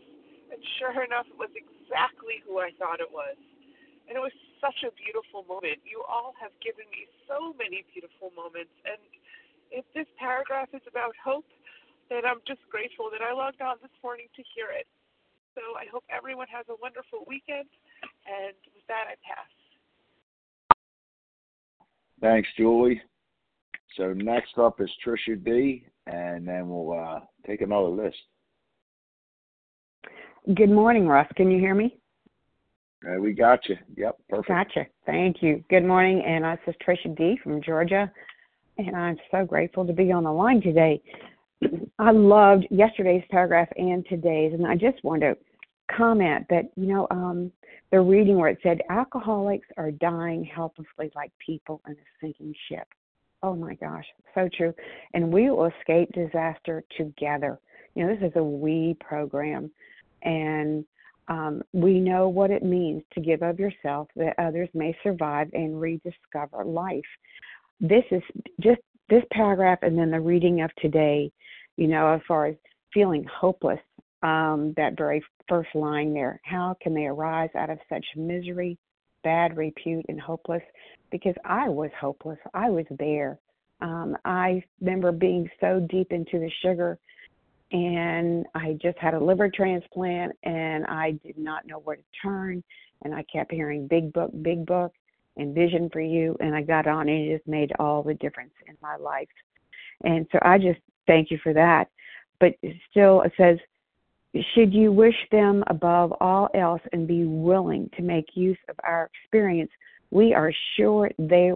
[0.50, 3.36] and sure enough, it was exactly who I thought it was,
[4.08, 5.84] and it was such a beautiful moment.
[5.84, 9.00] You all have given me so many beautiful moments, and
[9.70, 11.46] if this paragraph is about hope,
[12.08, 14.88] then I'm just grateful that I logged on this morning to hear it.
[15.54, 17.68] So I hope everyone has a wonderful weekend.
[18.28, 19.46] And with that, I pass.
[22.20, 23.00] Thanks, Julie.
[23.96, 28.16] So next up is Trisha D, and then we'll uh, take another list.
[30.54, 31.26] Good morning, Russ.
[31.36, 31.96] Can you hear me?
[33.06, 33.76] Uh, we got you.
[33.96, 34.48] Yep, perfect.
[34.48, 34.86] Gotcha.
[35.06, 35.64] Thank you.
[35.70, 38.10] Good morning, and this is Trisha D from Georgia,
[38.76, 41.00] and I'm so grateful to be on the line today.
[41.98, 47.06] I loved yesterday's paragraph and today's, and I just wanted to comment that you know
[47.10, 47.52] um,
[47.90, 52.86] the reading where it said alcoholics are dying helplessly like people in a sinking ship.
[53.42, 54.74] Oh my gosh, so true.
[55.14, 57.58] And we will escape disaster together.
[57.94, 59.70] You know, this is a we program,
[60.22, 60.84] and
[61.28, 65.80] um, we know what it means to give of yourself that others may survive and
[65.80, 67.00] rediscover life.
[67.80, 68.22] This is
[68.60, 71.30] just this paragraph, and then the reading of today.
[71.76, 72.56] You know, as far as
[72.92, 73.80] feeling hopeless,
[74.22, 76.40] um, that very first line there.
[76.44, 78.78] How can they arise out of such misery,
[79.22, 80.62] bad repute, and hopeless?
[81.10, 82.38] because I was hopeless.
[82.54, 83.38] I was there.
[83.80, 86.98] Um, I remember being so deep into the sugar,
[87.70, 92.62] and I just had a liver transplant, and I did not know where to turn.
[93.02, 94.92] And I kept hearing big book, big book,
[95.36, 96.36] and vision for you.
[96.40, 99.28] And I got on, and it just made all the difference in my life.
[100.02, 101.88] And so I just thank you for that.
[102.40, 102.54] But
[102.90, 103.58] still, it says,
[104.54, 109.10] should you wish them above all else and be willing to make use of our
[109.22, 109.70] experience
[110.10, 111.52] we are sure they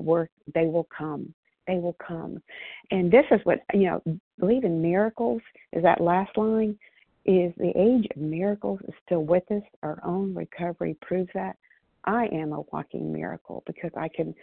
[0.55, 1.35] they will come.
[1.66, 2.42] They will come.
[2.90, 5.42] And this is what you know believe in miracles
[5.73, 6.79] is that last line?
[7.25, 9.62] Is the age of miracles is still with us.
[9.83, 11.57] Our own recovery proves that.
[12.05, 14.35] I am a walking miracle because i can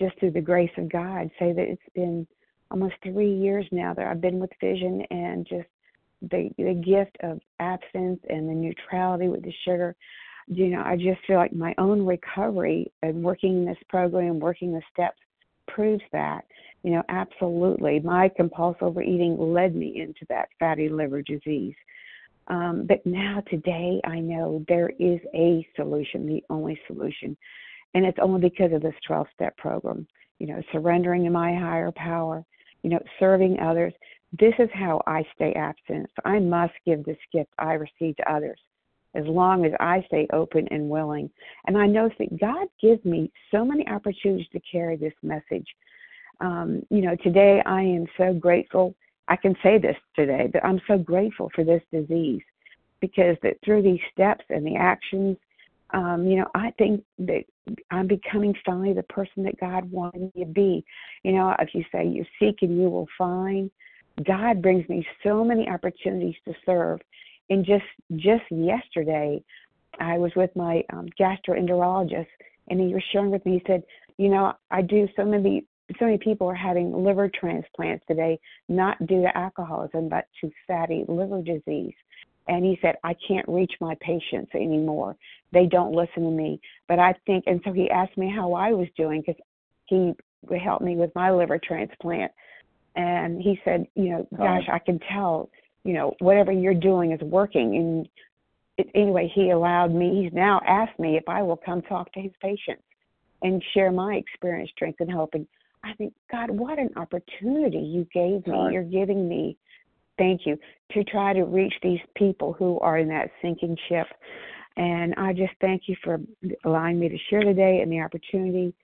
[0.00, 2.26] just through the grace of god say that it's been
[2.72, 5.68] almost three years now that i've been with vision and just
[6.22, 9.94] the the gift of absence and the neutrality with the sugar
[10.48, 14.82] you know, I just feel like my own recovery and working this program, working the
[14.92, 15.18] steps
[15.66, 16.44] proves that.
[16.82, 17.98] You know, absolutely.
[18.00, 21.74] My compulsive overeating led me into that fatty liver disease.
[22.46, 27.36] Um, but now, today, I know there is a solution, the only solution.
[27.94, 30.06] And it's only because of this 12 step program.
[30.38, 32.44] You know, surrendering to my higher power,
[32.82, 33.94] you know, serving others.
[34.38, 36.10] This is how I stay abstinent.
[36.16, 38.58] So I must give this gift I receive to others
[39.14, 41.30] as long as I stay open and willing.
[41.66, 45.66] And I know that God gives me so many opportunities to carry this message.
[46.40, 48.94] Um, you know, today I am so grateful.
[49.28, 52.42] I can say this today, but I'm so grateful for this disease
[53.00, 55.36] because that through these steps and the actions,
[55.90, 57.44] um, you know, I think that
[57.90, 60.84] I'm becoming finally the person that God wanted me to be.
[61.22, 63.70] You know, if you say you seek and you will find,
[64.24, 67.00] God brings me so many opportunities to serve
[67.50, 67.84] and just
[68.16, 69.42] just yesterday,
[70.00, 72.26] I was with my um, gastroenterologist,
[72.68, 73.54] and he was sharing with me.
[73.54, 73.82] He said,
[74.18, 75.64] "You know, I do so many
[75.98, 81.04] so many people are having liver transplants today, not due to alcoholism, but to fatty
[81.08, 81.94] liver disease."
[82.48, 85.16] And he said, I can't reach my patients anymore.
[85.52, 86.60] They don't listen to me.
[86.86, 89.42] But I think, and so he asked me how I was doing because
[89.86, 90.12] he
[90.56, 92.30] helped me with my liver transplant.
[92.96, 95.50] And he said, you know, gosh, I can tell
[95.84, 97.76] you know whatever you're doing is working.
[97.76, 98.08] And
[98.76, 102.20] it, anyway he allowed me he's now asked me if i will come talk to
[102.20, 102.82] his patients
[103.42, 105.46] and share my experience strength and hope and
[105.82, 108.72] i think god what an opportunity you gave me.
[108.72, 109.56] You're giving me.
[110.18, 110.58] Thank you.
[110.92, 114.06] To try to reach these people who are in that sinking ship.
[114.76, 116.18] And i just thank you for
[116.64, 118.74] allowing me to share today and the opportunity.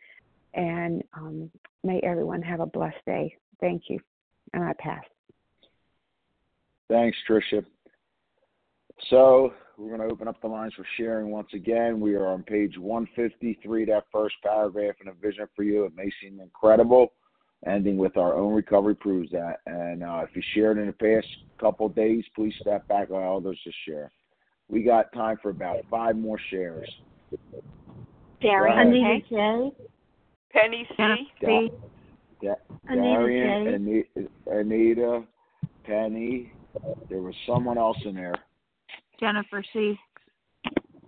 [0.55, 1.51] And um,
[1.83, 3.99] may everyone have a blessed day thank you
[4.53, 5.03] and i pass
[6.93, 7.65] Thanks, Tricia.
[9.09, 12.01] So we're going to open up the lines for sharing once again.
[12.01, 15.87] We are on page 153, that first paragraph in a vision for you.
[15.87, 17.15] It may seem incredible,
[17.67, 19.61] ending with our own recovery proves that.
[19.65, 21.27] And uh, if you shared in the past
[21.59, 24.13] couple of days, please step back, allow others to share.
[24.69, 26.91] We got time for about five more shares.
[28.43, 29.71] Darian Anita J.
[30.53, 31.73] Penny C.
[32.43, 32.49] C.
[32.49, 35.23] Da- Darian, Anita, Anita,
[35.85, 36.53] Penny,
[37.09, 38.35] there was someone else in there.
[39.21, 39.99] Jennifer C.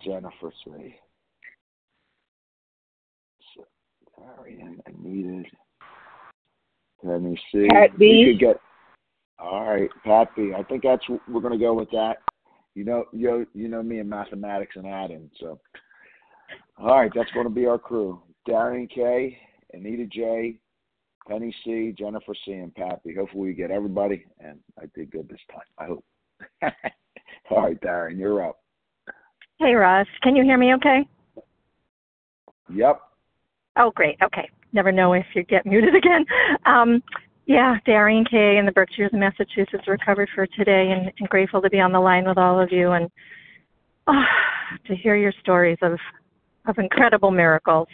[0.03, 0.95] Jennifer C.
[3.55, 3.65] So,
[4.19, 5.47] Marion, I needed.
[7.03, 7.67] Let me see.
[7.71, 8.05] Pat B.
[8.05, 8.59] You could get.
[9.37, 10.53] All right, Pat B.
[10.57, 12.17] I think that's we're going to go with that.
[12.73, 15.59] You know, you you know me in mathematics and adding, so.
[16.77, 18.21] All right, that's going to be our crew.
[18.45, 19.37] Darian K,
[19.73, 20.59] Anita J,
[21.27, 23.13] Penny C, Jennifer C, and Pat B.
[23.15, 25.61] Hopefully, we get everybody, and I did good this time.
[25.77, 26.05] I hope.
[27.51, 28.59] All right, Darren, you're up.
[29.59, 30.07] Hey, Russ.
[30.21, 31.07] Can you hear me okay?
[32.73, 32.99] Yep.
[33.77, 34.17] Oh, great.
[34.23, 34.49] Okay.
[34.73, 36.25] never know if you get muted again.
[36.65, 37.01] Um,
[37.45, 41.79] yeah, Darian Kay in the Berkshires, Massachusetts, recovered for today, and, and grateful to be
[41.79, 43.09] on the line with all of you and
[44.07, 44.23] oh,
[44.87, 45.97] to hear your stories of
[46.67, 47.87] of incredible miracles.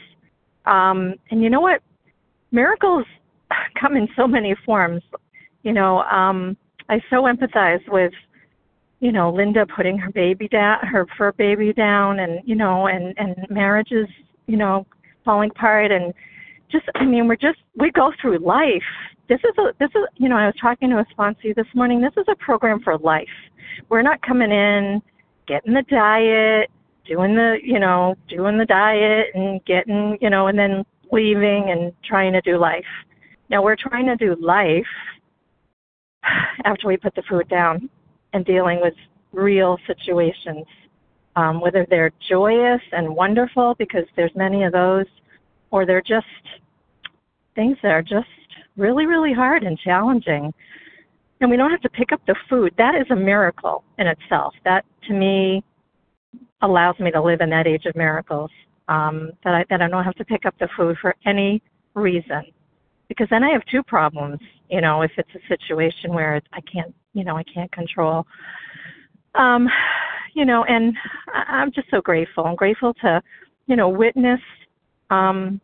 [0.66, 1.82] Um, and you know what?
[2.54, 3.06] Miracles
[3.82, 5.02] come in so many forms.
[5.64, 6.56] You know, um,
[6.90, 8.14] I so empathize with,
[9.00, 13.14] you know, Linda putting her baby down, her fur baby down, and you know, and
[13.18, 14.08] and marriages,
[14.48, 14.86] you know,
[15.26, 16.14] falling apart, and
[16.72, 18.84] just, I mean, we're just we go through life.
[19.28, 22.02] This is a this is you know, I was talking to a sponsor this morning.
[22.02, 23.28] This is a program for life.
[23.90, 25.02] We're not coming in,
[25.48, 26.70] getting the diet,
[27.08, 31.94] doing the you know, doing the diet, and getting you know, and then leaving and
[32.04, 32.86] trying to do life.
[33.52, 34.86] Now we're trying to do life
[36.64, 37.89] after we put the food down
[38.32, 38.93] and dealing with
[39.34, 40.66] real situations,
[41.36, 45.06] um, whether they're joyous and wonderful, because there's many of those,
[45.70, 46.26] or they're just
[47.54, 48.30] things that are just
[48.78, 50.54] really, really hard and challenging.
[51.41, 52.74] And we don't have to pick up the food.
[52.78, 54.54] That is a miracle in itself.
[54.64, 55.62] That, to me,
[56.62, 58.52] allows me to live in that age of miracles.
[58.88, 61.62] Um, that I that I don't have to pick up the food for any
[61.93, 62.43] reason
[63.12, 64.39] because then I have two problems.
[64.70, 68.26] You know, if it's a situation where I can't, you know, I can't control.
[69.36, 69.68] Um,
[70.34, 70.95] you know, and
[71.34, 72.45] I'm just so grateful.
[72.45, 73.22] I'm grateful to,
[73.68, 74.39] you know, witness
[75.09, 75.59] um,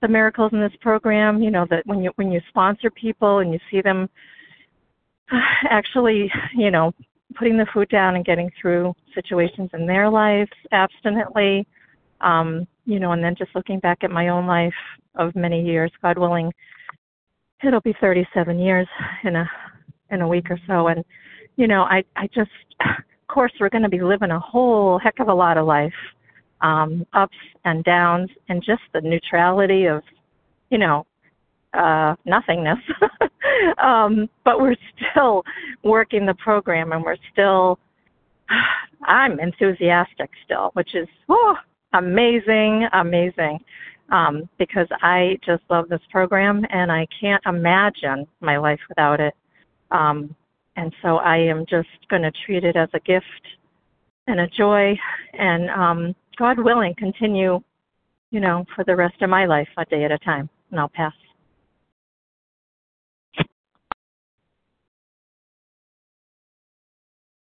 [0.00, 1.42] the miracles in this program.
[1.42, 4.08] You know, that when you when you sponsor people and you see them
[5.68, 6.92] actually, you know,
[7.34, 11.66] putting the food down and getting through situations in their lives abstinently.
[12.20, 14.72] Um, you know, and then just looking back at my own life
[15.16, 16.52] of many years, God willing,
[17.64, 18.88] it'll be 37 years
[19.24, 19.50] in a
[20.10, 20.88] in a week or so.
[20.88, 21.04] And
[21.56, 22.50] you know i i just
[22.80, 25.92] of course we're going to be living a whole heck of a lot of life
[26.60, 30.02] um ups and downs and just the neutrality of
[30.70, 31.06] you know
[31.74, 32.78] uh nothingness.
[33.82, 34.76] Um but we're
[35.12, 35.42] still
[35.82, 37.78] working the program and we're still
[39.04, 41.54] i'm enthusiastic still which is oh
[41.94, 43.58] amazing amazing
[44.10, 49.34] um, because I just love this program and I can't imagine my life without it.
[49.90, 50.34] Um,
[50.76, 53.24] and so I am just going to treat it as a gift
[54.26, 54.94] and a joy,
[55.34, 57.60] and um, God willing, continue,
[58.30, 60.50] you know, for the rest of my life, a day at a time.
[60.70, 61.12] And I'll pass.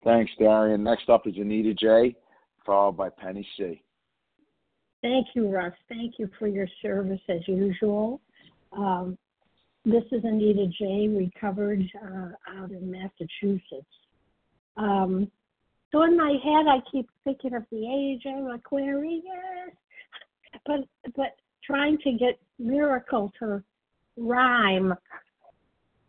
[0.03, 0.83] Thanks, Darian.
[0.83, 2.15] Next up is Anita J,
[2.65, 3.83] followed by Penny C.
[5.01, 5.73] Thank you, Russ.
[5.89, 8.21] Thank you for your service as usual.
[8.71, 9.17] Um,
[9.83, 13.87] this is Anita J, recovered uh, out in Massachusetts.
[14.77, 15.31] Um,
[15.91, 19.23] so in my head, I keep thinking of the age of Aquarius,
[20.67, 20.81] but
[21.15, 21.35] but
[21.65, 23.63] trying to get miracle to
[24.17, 24.93] rhyme.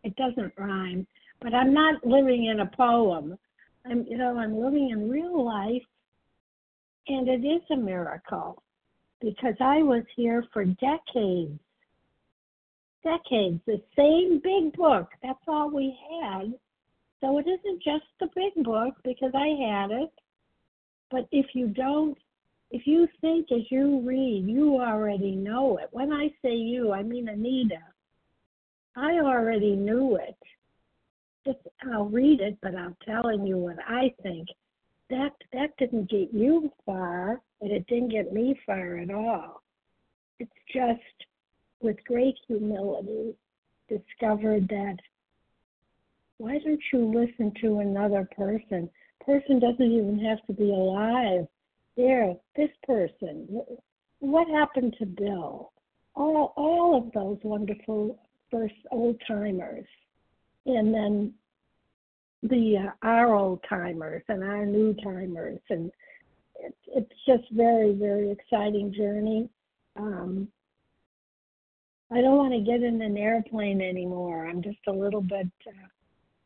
[0.05, 1.07] It doesn't rhyme,
[1.41, 3.39] but I'm not living in a poem.
[3.87, 5.83] I'm you know I'm living in real life,
[7.09, 8.63] and it is a miracle
[9.23, 11.59] because I was here for decades.
[13.05, 15.09] Decades, the same big book.
[15.23, 16.53] That's all we had.
[17.21, 20.13] So it isn't just the big book because I had it.
[21.11, 22.17] But if you don't,
[22.71, 25.89] if you think as you read, you already know it.
[25.93, 27.83] When I say you, I mean Anita.
[28.97, 30.37] I already knew it.
[31.45, 31.59] Just
[31.93, 34.49] I'll read it, but I'm telling you what I think
[35.13, 39.63] that that didn't get you far, and it didn't get me far at all.
[40.39, 41.01] It's just
[41.81, 43.35] with great humility
[43.89, 44.97] discovered that
[46.39, 48.91] why don't you listen to another person?
[49.25, 51.47] Person doesn't even have to be alive.
[51.97, 53.61] There, this person.
[54.19, 55.73] What happened to Bill?
[56.17, 58.19] All all of those wonderful
[58.51, 59.87] first old timers.
[60.67, 61.35] And then
[62.43, 65.91] the uh, our old timers and our new timers, and
[66.57, 69.49] it, it's just very very exciting journey.
[69.97, 70.49] Um,
[72.13, 74.47] I don't want to get in an airplane anymore.
[74.47, 75.89] I'm just a little bit uh,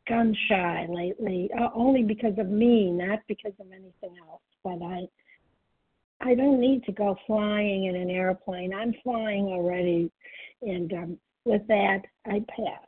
[0.08, 4.42] gun shy lately, uh, only because of me, not because of anything else.
[4.62, 5.08] But I,
[6.20, 8.72] I don't need to go flying in an airplane.
[8.72, 10.10] I'm flying already,
[10.62, 12.86] and um, with that, I pass.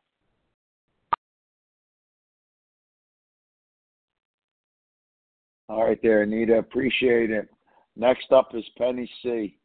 [5.69, 6.59] All right, there, Anita.
[6.59, 7.49] Appreciate it.
[7.97, 9.57] Next up is Penny C.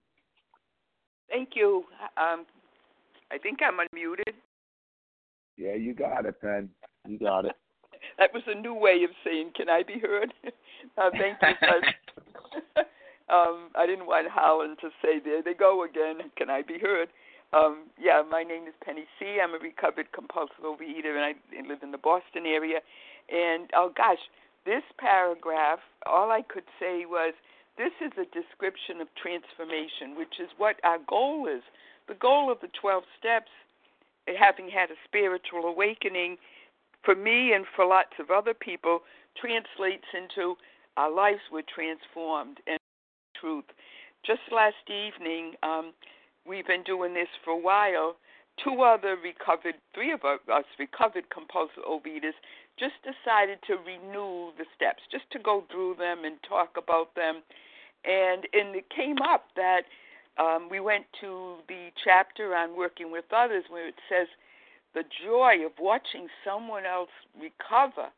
[1.30, 1.86] Thank you.
[2.18, 2.46] Um,
[3.32, 4.34] I think I'm unmuted.
[5.58, 6.70] Yeah, you got it, Penn.
[7.08, 7.56] You got it.
[8.18, 10.34] that was a new way of saying, "Can I be heard?"
[10.98, 12.84] uh, thank you.
[13.34, 17.10] um, I didn't want Holland to say, "There they go again." Can I be heard?
[17.54, 19.38] Um, yeah, my name is Penny C.
[19.42, 21.34] I'm a recovered compulsive overeater, and I
[21.68, 22.80] live in the Boston area.
[23.30, 24.20] And oh gosh,
[24.66, 27.34] this paragraph, all I could say was,
[27.78, 31.64] this is a description of transformation, which is what our goal is.
[32.08, 33.50] The goal of the 12 steps,
[34.28, 36.38] having had a spiritual awakening,
[37.04, 39.00] for me and for lots of other people,
[39.40, 40.56] translates into
[40.98, 42.78] our lives were transformed and
[43.40, 43.66] truth.
[44.26, 45.94] Just last evening, um,
[46.46, 48.16] we've been doing this for a while.
[48.62, 52.38] Two other recovered, three of us recovered compulsive overeaters
[52.78, 57.42] just decided to renew the steps, just to go through them and talk about them.
[58.06, 59.84] And, and it came up that
[60.38, 64.28] um, we went to the chapter on working with others where it says
[64.94, 68.10] the joy of watching someone else recover.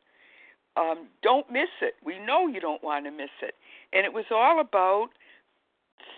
[0.76, 1.94] Um, don't miss it.
[2.04, 3.54] We know you don't want to miss it.
[3.92, 5.08] And it was all about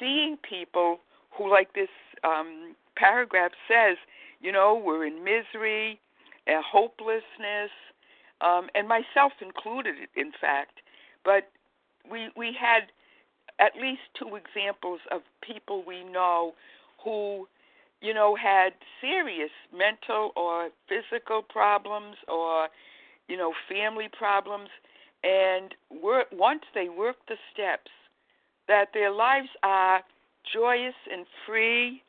[0.00, 0.98] seeing people
[1.30, 1.88] who, like this
[2.24, 3.96] um, paragraph says,
[4.40, 6.00] you know, we're in misery,
[6.46, 7.70] and hopelessness,
[8.40, 10.80] um, and myself included, in fact.
[11.24, 11.50] But
[12.10, 12.84] we we had
[13.58, 16.54] at least two examples of people we know
[17.04, 17.48] who,
[18.00, 22.68] you know, had serious mental or physical problems or,
[23.28, 24.70] you know, family problems,
[25.24, 27.90] and were, once they work the steps,
[28.68, 30.02] that their lives are
[30.52, 32.02] joyous and free,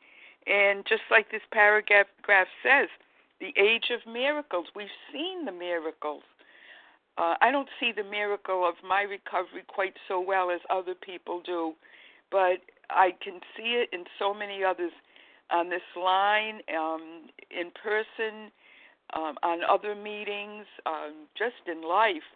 [0.46, 2.06] and just like this paragraph
[2.62, 2.88] says,
[3.40, 4.66] the age of miracles.
[4.74, 6.22] We've seen the miracles.
[7.18, 11.42] Uh, I don't see the miracle of my recovery quite so well as other people
[11.44, 11.74] do,
[12.30, 14.92] but I can see it in so many others
[15.50, 18.50] on this line, um, in person,
[19.14, 22.28] um, on other meetings, um, just in life,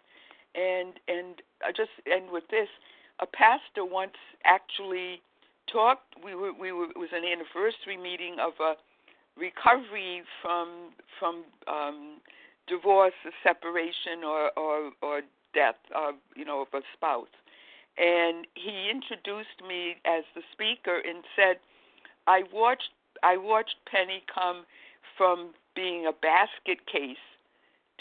[0.53, 2.67] and and I just end with this.
[3.21, 5.21] A pastor once actually
[5.71, 6.15] talked.
[6.23, 8.75] We were we were it was an anniversary meeting of a
[9.37, 12.17] recovery from from um,
[12.67, 15.21] divorce, or separation, or or or
[15.53, 17.27] death, of you know, of a spouse.
[17.97, 21.57] And he introduced me as the speaker and said,
[22.27, 22.91] "I watched
[23.23, 24.65] I watched Penny come
[25.17, 27.23] from being a basket case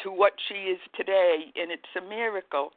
[0.03, 2.73] to what she is today, and it's a miracle."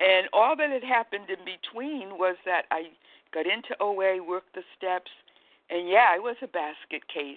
[0.00, 2.90] And all that had happened in between was that I
[3.32, 5.10] got into OA, worked the steps,
[5.70, 7.36] and yeah, I was a basket case.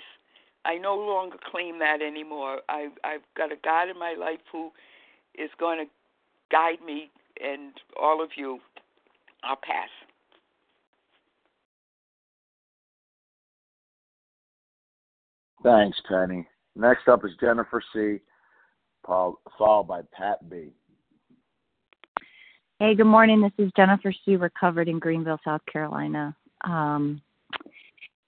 [0.63, 2.59] I no longer claim that anymore.
[2.69, 4.71] I, I've got a God in my life who
[5.35, 5.85] is going to
[6.51, 7.09] guide me,
[7.43, 8.59] and all of you.
[9.43, 9.89] I'll pass.
[15.63, 16.47] Thanks, Penny.
[16.75, 18.19] Next up is Jennifer C.,
[19.05, 20.69] followed by Pat B.
[22.81, 23.41] Hey, good morning.
[23.41, 24.37] This is Jennifer C.
[24.37, 26.35] Recovered in Greenville, South Carolina.
[26.61, 27.21] Um,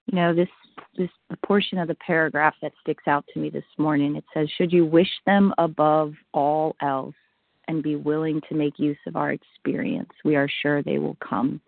[0.06, 0.48] you know, this
[0.96, 4.14] this the portion of the paragraph that sticks out to me this morning.
[4.14, 7.16] It says, "Should you wish them above all else
[7.66, 11.60] and be willing to make use of our experience, we are sure they will come."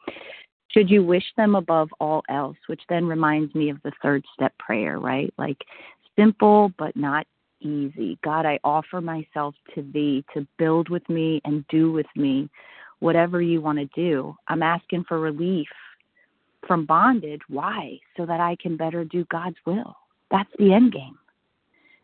[0.69, 4.57] Should you wish them above all else, which then reminds me of the third step
[4.59, 5.35] prayer, right?
[5.39, 5.59] Like
[6.15, 7.27] simple but not
[7.61, 8.19] easy.
[8.25, 12.49] God, I offer myself to thee to build with me and do with me
[13.01, 14.35] whatever you want to do.
[14.49, 15.69] I'm asking for relief
[16.67, 17.43] from bondage.
[17.49, 17.99] Why?
[18.17, 19.97] So that I can better do God's will.
[20.31, 21.19] That's the end game.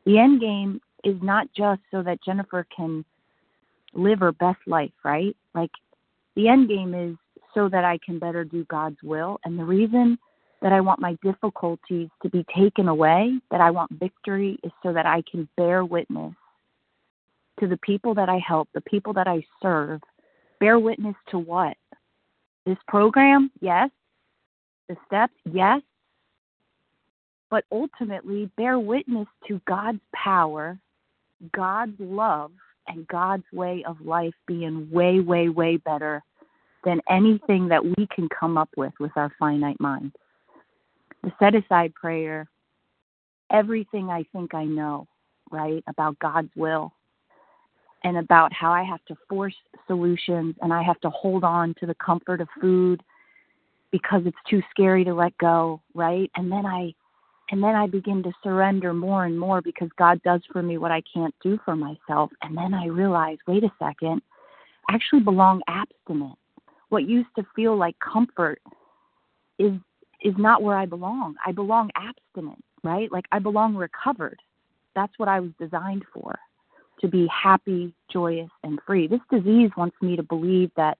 [0.04, 3.04] The end game is not just so that Jennifer can
[3.94, 5.36] live her best life, right?
[5.54, 5.70] Like
[6.36, 7.16] the end game is
[7.54, 9.38] so that I can better do God's will.
[9.44, 10.18] And the reason
[10.62, 14.92] that I want my difficulties to be taken away, that I want victory, is so
[14.92, 16.34] that I can bear witness
[17.60, 20.00] to the people that I help, the people that I serve.
[20.60, 21.76] Bear witness to what?
[22.64, 23.90] This program, yes
[24.88, 25.80] the steps, yes,
[27.50, 30.78] but ultimately bear witness to God's power,
[31.52, 32.50] God's love,
[32.88, 36.22] and God's way of life being way, way, way better
[36.84, 40.14] than anything that we can come up with with our finite minds.
[41.22, 42.48] The set aside prayer,
[43.50, 45.06] everything I think I know,
[45.50, 46.92] right, about God's will
[48.04, 49.54] and about how I have to force
[49.86, 53.02] solutions and I have to hold on to the comfort of food
[53.92, 56.30] because it's too scary to let go, right?
[56.36, 56.94] And then I
[57.50, 60.90] and then I begin to surrender more and more because God does for me what
[60.90, 62.30] I can't do for myself.
[62.40, 64.22] And then I realize, wait a second,
[64.88, 66.38] I actually belong abstinent.
[66.88, 68.62] What used to feel like comfort
[69.58, 69.72] is
[70.22, 71.34] is not where I belong.
[71.44, 73.10] I belong abstinent, right?
[73.10, 74.38] Like I belong recovered.
[74.94, 76.38] That's what I was designed for.
[77.00, 79.08] To be happy, joyous, and free.
[79.08, 80.98] This disease wants me to believe that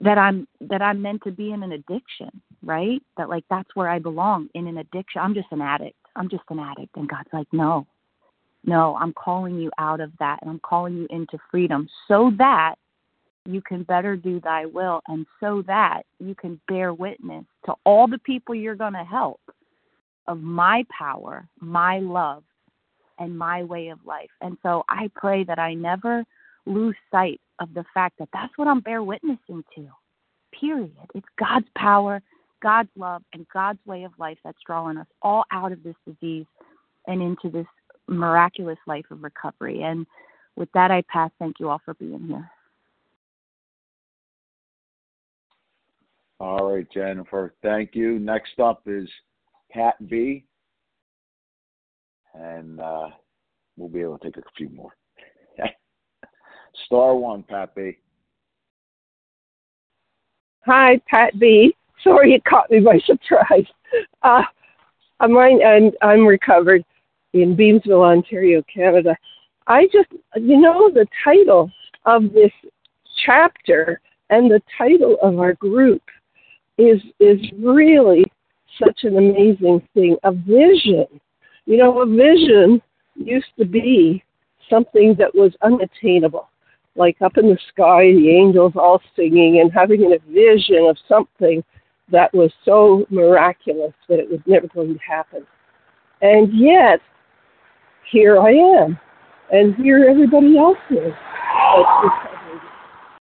[0.00, 2.30] that I'm that I'm meant to be in an addiction,
[2.62, 3.02] right?
[3.16, 5.20] That like that's where I belong in an addiction.
[5.20, 5.96] I'm just an addict.
[6.14, 6.96] I'm just an addict.
[6.96, 7.86] And God's like, no,
[8.64, 12.76] no, I'm calling you out of that and I'm calling you into freedom so that
[13.46, 18.08] you can better do thy will and so that you can bear witness to all
[18.08, 19.40] the people you're going to help
[20.26, 22.42] of my power, my love,
[23.18, 24.30] and my way of life.
[24.40, 26.24] And so I pray that I never
[26.66, 29.88] lose sight of the fact that that's what I'm bear witnessing to.
[30.58, 30.92] Period.
[31.14, 32.22] It's God's power,
[32.62, 36.46] God's love, and God's way of life that's drawing us all out of this disease
[37.06, 37.66] and into this
[38.08, 39.82] miraculous life of recovery.
[39.82, 40.06] And
[40.56, 41.30] with that, I pass.
[41.38, 42.50] Thank you all for being here.
[46.40, 47.54] All right, Jennifer.
[47.62, 48.18] Thank you.
[48.18, 49.08] Next up is
[49.70, 50.44] Pat B.
[52.34, 53.10] And uh,
[53.76, 54.96] we'll be able to take a few more.
[56.86, 57.96] Star one, Pat B.
[60.66, 61.74] Hi, Pat B.
[62.02, 63.66] Sorry you caught me by surprise.
[64.22, 64.42] Uh,
[65.20, 66.84] I'm and I'm recovered
[67.32, 69.16] in Beamsville, Ontario, Canada.
[69.66, 71.70] I just, you know, the title
[72.04, 72.52] of this
[73.24, 76.02] chapter and the title of our group
[76.78, 78.24] is is really
[78.82, 80.16] such an amazing thing.
[80.24, 81.06] A vision,
[81.66, 82.82] you know, a vision
[83.14, 84.22] used to be
[84.68, 86.48] something that was unattainable,
[86.96, 91.62] like up in the sky, the angels all singing and having a vision of something
[92.10, 95.46] that was so miraculous that it was never going to happen.
[96.20, 97.00] And yet,
[98.10, 98.98] here I am,
[99.52, 101.12] and here everybody else is.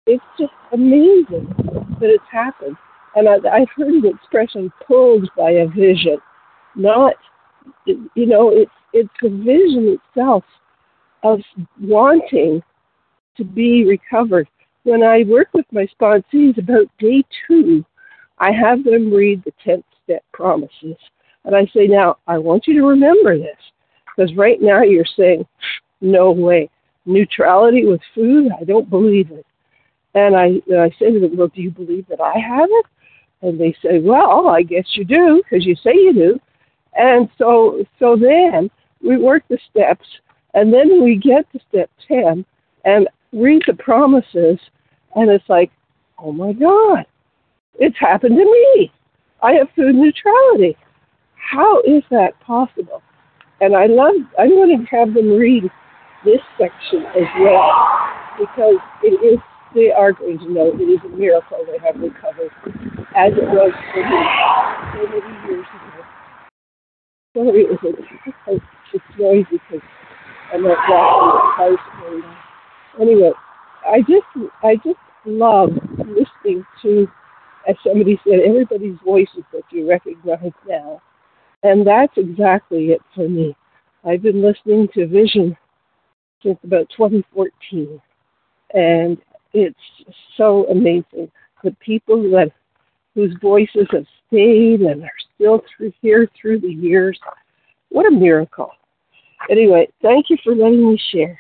[0.06, 1.54] It's just amazing
[2.00, 2.76] that it's happened.
[3.16, 6.18] And I, I've heard the expression pulled by a vision,
[6.76, 7.14] not,
[7.86, 10.44] you know, it's, it's the vision itself
[11.24, 11.40] of
[11.80, 12.62] wanting
[13.38, 14.48] to be recovered.
[14.84, 17.86] When I work with my sponsees about day two,
[18.40, 20.98] I have them read the 10th step promises.
[21.46, 23.58] And I say, now, I want you to remember this
[24.16, 25.46] because right now you're saying,
[26.02, 26.70] no way.
[27.06, 29.46] Neutrality with food, I don't believe it.
[30.16, 32.86] And I, and I say to them, well, do you believe that I have it?
[33.44, 36.40] And they say, well, I guess you do because you say you do.
[36.96, 38.72] And so, so then
[39.04, 40.08] we work the steps
[40.54, 42.46] and then we get to step 10
[42.86, 44.60] and read the promises.
[45.16, 45.72] And it's like,
[46.20, 47.06] oh my God,
[47.80, 48.92] it's happened to me.
[49.42, 50.78] I have food neutrality.
[51.36, 53.02] How is that possible?
[53.60, 55.64] And I love, I'm going to have them read
[56.24, 57.72] this section as well
[58.40, 59.40] because it is,
[59.76, 62.52] they are going to know it is a miracle they have recovered
[63.16, 64.20] as it was for me
[64.94, 66.04] so many years ago.
[67.36, 68.62] Sorry, it was
[68.94, 69.82] it's noisy because
[70.54, 71.78] I'm not walking
[72.12, 73.32] the Anyway,
[73.86, 77.08] I just, I just love listening to,
[77.68, 81.02] as somebody said, everybody's voices that you recognize now.
[81.64, 83.56] And that's exactly it for me.
[84.06, 85.58] I've been listening to Vision
[86.44, 88.02] since about 2014,
[88.74, 89.18] and
[89.54, 89.76] it's
[90.36, 91.32] so amazing.
[91.64, 92.52] The people that
[93.16, 97.20] whose voices have stayed and are still through here through the years.
[97.90, 98.72] What a miracle.
[99.50, 101.38] Anyway, thank you for letting me share.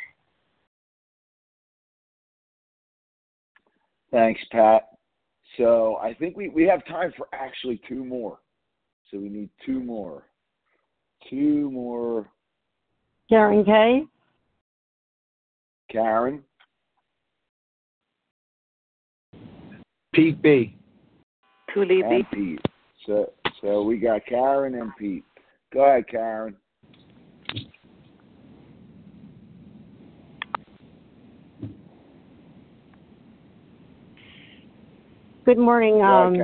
[4.12, 4.90] Thanks, Pat.
[5.58, 8.40] So I think we, we have time for actually two more.
[9.10, 10.24] So we need two more.
[11.30, 12.30] Two more.
[13.30, 14.04] Karen K.
[15.92, 16.44] Karen.
[20.14, 20.76] Pete B.
[21.74, 22.04] Cooley B.
[22.04, 22.62] And Pete.
[23.06, 25.24] So so we got Karen and Pete.
[25.74, 26.56] Go ahead, Karen.
[35.46, 36.02] Good morning.
[36.02, 36.36] Um,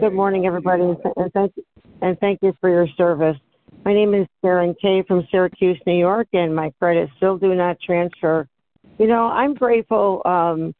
[0.00, 1.52] good morning, everybody, and thank
[2.00, 3.36] and thank you for your service.
[3.84, 7.76] My name is Karen Kay from Syracuse, New York, and my credits still do not
[7.84, 8.46] transfer.
[8.98, 10.74] You know, I'm grateful um,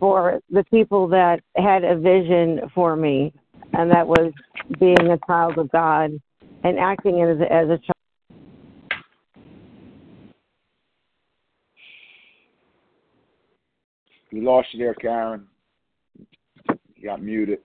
[0.00, 3.32] for the people that had a vision for me,
[3.72, 4.32] and that was
[4.78, 6.12] being a child of God
[6.64, 7.92] and acting as as a child.
[14.32, 15.46] We lost you there, Karen.
[16.96, 17.60] You got muted.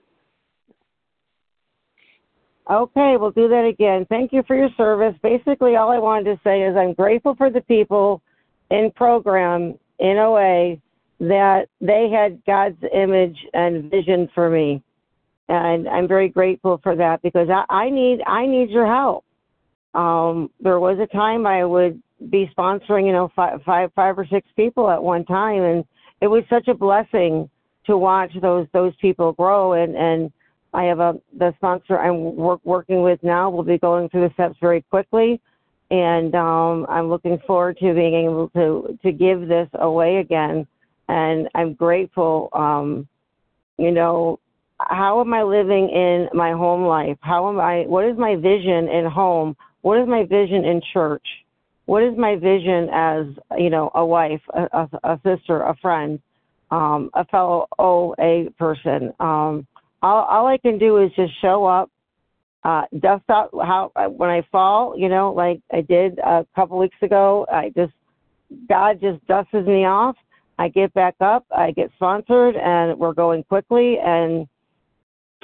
[2.72, 4.06] Okay, we'll do that again.
[4.08, 5.14] Thank you for your service.
[5.22, 8.22] Basically, all I wanted to say is I'm grateful for the people
[8.72, 10.78] in program in OA
[11.30, 14.82] that they had God's image and vision for me,
[15.50, 19.26] and I'm very grateful for that because I, I need I need your help.
[19.94, 24.26] Um, there was a time I would be sponsoring, you know, five, five, five or
[24.26, 25.86] six people at one time, and
[26.22, 27.50] it was such a blessing
[27.86, 30.32] to watch those those people grow and and
[30.74, 33.50] I have a the sponsor I'm work, working with now.
[33.50, 35.40] will be going through the steps very quickly,
[35.92, 40.66] and um, I'm looking forward to being able to to give this away again.
[41.14, 42.50] And I'm grateful.
[42.54, 43.08] Um,
[43.78, 44.40] you know,
[44.80, 47.18] how am I living in my home life?
[47.22, 47.84] How am I?
[47.84, 49.56] What is my vision in home?
[49.82, 51.26] What is my vision in church?
[51.86, 53.26] What is my vision as
[53.60, 56.20] you know a wife, a, a, a sister, a friend,
[56.72, 59.14] um, a fellow OA person?
[59.20, 59.68] Um,
[60.02, 61.92] all, all I can do is just show up,
[62.64, 66.98] uh, dust up how when I fall, you know, like I did a couple weeks
[67.04, 67.46] ago.
[67.52, 67.94] I just
[68.68, 70.16] God just dusts me off.
[70.60, 71.46] I get back up.
[71.56, 73.98] I get sponsored, and we're going quickly.
[74.04, 74.48] And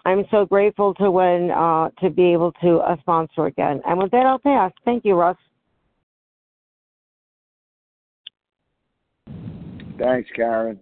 [0.05, 3.81] I'm so grateful to when uh, to be able to uh, sponsor again.
[3.85, 4.71] And with that, I'll pass.
[4.85, 5.37] Thank you, Russ.
[9.97, 10.79] Thanks, Karen.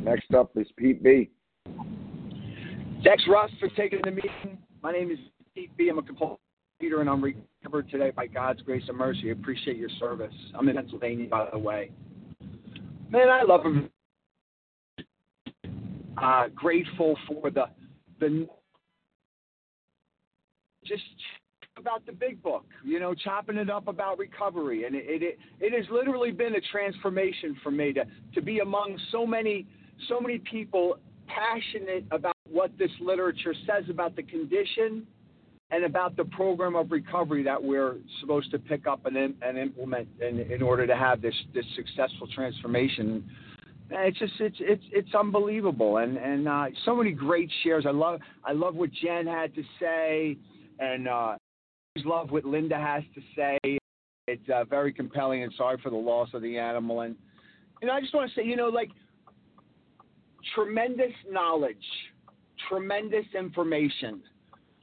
[0.00, 1.30] Next up is Pete B.
[3.04, 4.58] Thanks, Russ, for taking the meeting.
[4.82, 5.18] My name is
[5.54, 5.88] Pete B.
[5.88, 6.38] I'm a compulsive
[6.80, 9.28] reader, and I'm recovered today by God's grace and mercy.
[9.28, 10.34] I appreciate your service.
[10.58, 11.90] I'm in Pennsylvania, by the way.
[13.10, 13.90] Man, I love him.
[16.20, 17.66] Uh, grateful for the
[18.20, 18.48] the
[20.84, 21.02] just
[21.76, 25.72] about the big book, you know, chopping it up about recovery, and it it it
[25.72, 28.04] has literally been a transformation for me to
[28.34, 29.66] to be among so many
[30.08, 35.06] so many people passionate about what this literature says about the condition
[35.70, 40.08] and about the program of recovery that we're supposed to pick up and, and implement
[40.20, 43.28] in, in order to have this, this successful transformation.
[43.88, 47.84] It's just it's it's it's unbelievable and and uh, so many great shares.
[47.86, 50.36] I love I love what Jen had to say
[50.80, 51.36] and uh,
[52.04, 53.78] love what Linda has to say.
[54.26, 57.14] It's uh, very compelling and sorry for the loss of the animal and
[57.80, 58.90] and I just want to say you know like
[60.52, 61.76] tremendous knowledge,
[62.68, 64.20] tremendous information,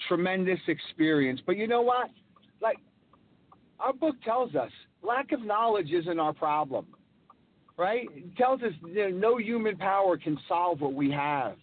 [0.08, 1.41] tremendous experience.
[1.45, 2.10] But you know what?
[2.62, 2.78] Like,
[3.80, 6.86] our book tells us lack of knowledge isn't our problem,
[7.78, 8.08] right?
[8.14, 11.56] It tells us you know, no human power can solve what we have.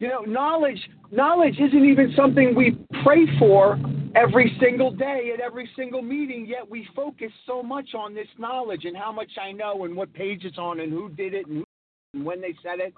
[0.00, 0.80] You know, knowledge
[1.12, 3.78] knowledge isn't even something we pray for
[4.16, 8.84] every single day at every single meeting, yet we focus so much on this knowledge
[8.84, 11.64] and how much I know and what page it's on and who did it and
[12.12, 12.94] who when they said it.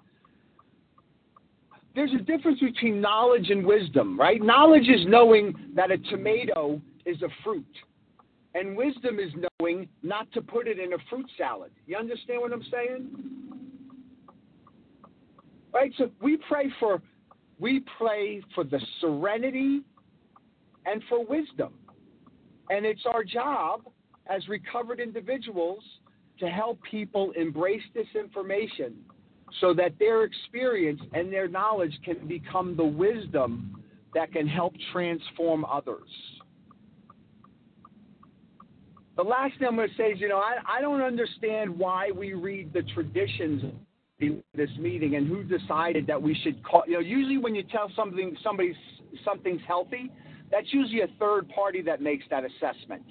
[1.96, 4.42] There's a difference between knowledge and wisdom, right?
[4.42, 7.64] Knowledge is knowing that a tomato is a fruit,
[8.54, 11.70] and wisdom is knowing not to put it in a fruit salad.
[11.86, 13.08] You understand what I'm saying?
[15.72, 15.90] Right?
[15.96, 17.00] So we pray for
[17.58, 19.80] we pray for the serenity
[20.84, 21.72] and for wisdom.
[22.68, 23.88] And it's our job
[24.26, 25.82] as recovered individuals
[26.40, 28.96] to help people embrace this information
[29.60, 33.82] so that their experience and their knowledge can become the wisdom
[34.14, 36.08] that can help transform others.
[39.16, 42.10] The last thing I'm going to say is, you know, I, I don't understand why
[42.10, 43.62] we read the traditions
[44.20, 46.82] in this meeting and who decided that we should call.
[46.86, 48.74] You know, usually when you tell something somebody
[49.24, 50.10] something's healthy,
[50.50, 53.02] that's usually a third party that makes that assessment.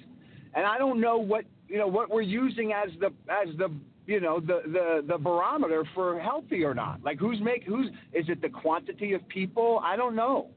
[0.54, 3.68] And I don't know what you know what we're using as the as the
[4.06, 7.02] you know the the the barometer for healthy or not.
[7.02, 9.80] Like who's make who's is it the quantity of people?
[9.84, 10.50] I don't know.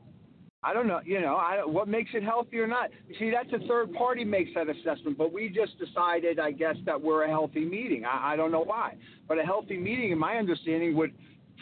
[0.62, 1.00] I don't know.
[1.06, 2.90] You know, I, what makes it healthy or not?
[3.18, 7.02] See, that's a third party makes that assessment, but we just decided, I guess, that
[7.02, 8.04] we're a healthy meeting.
[8.04, 8.96] I, I don't know why,
[9.28, 11.14] but a healthy meeting, in my understanding, would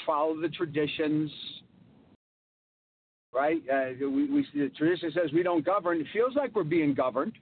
[0.05, 1.31] follow the traditions.
[3.31, 3.61] Right?
[3.71, 6.01] Uh, we, we the tradition says we don't govern.
[6.01, 7.33] It feels like we're being governed.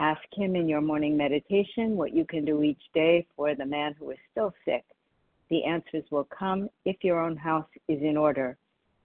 [0.02, 3.94] Ask Him in your morning meditation what you can do each day for the man
[4.00, 4.84] who is still sick.
[5.52, 8.58] The answers will come if your own house is in order.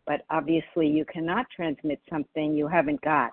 [0.06, 3.32] But obviously, you cannot transmit something you haven't got.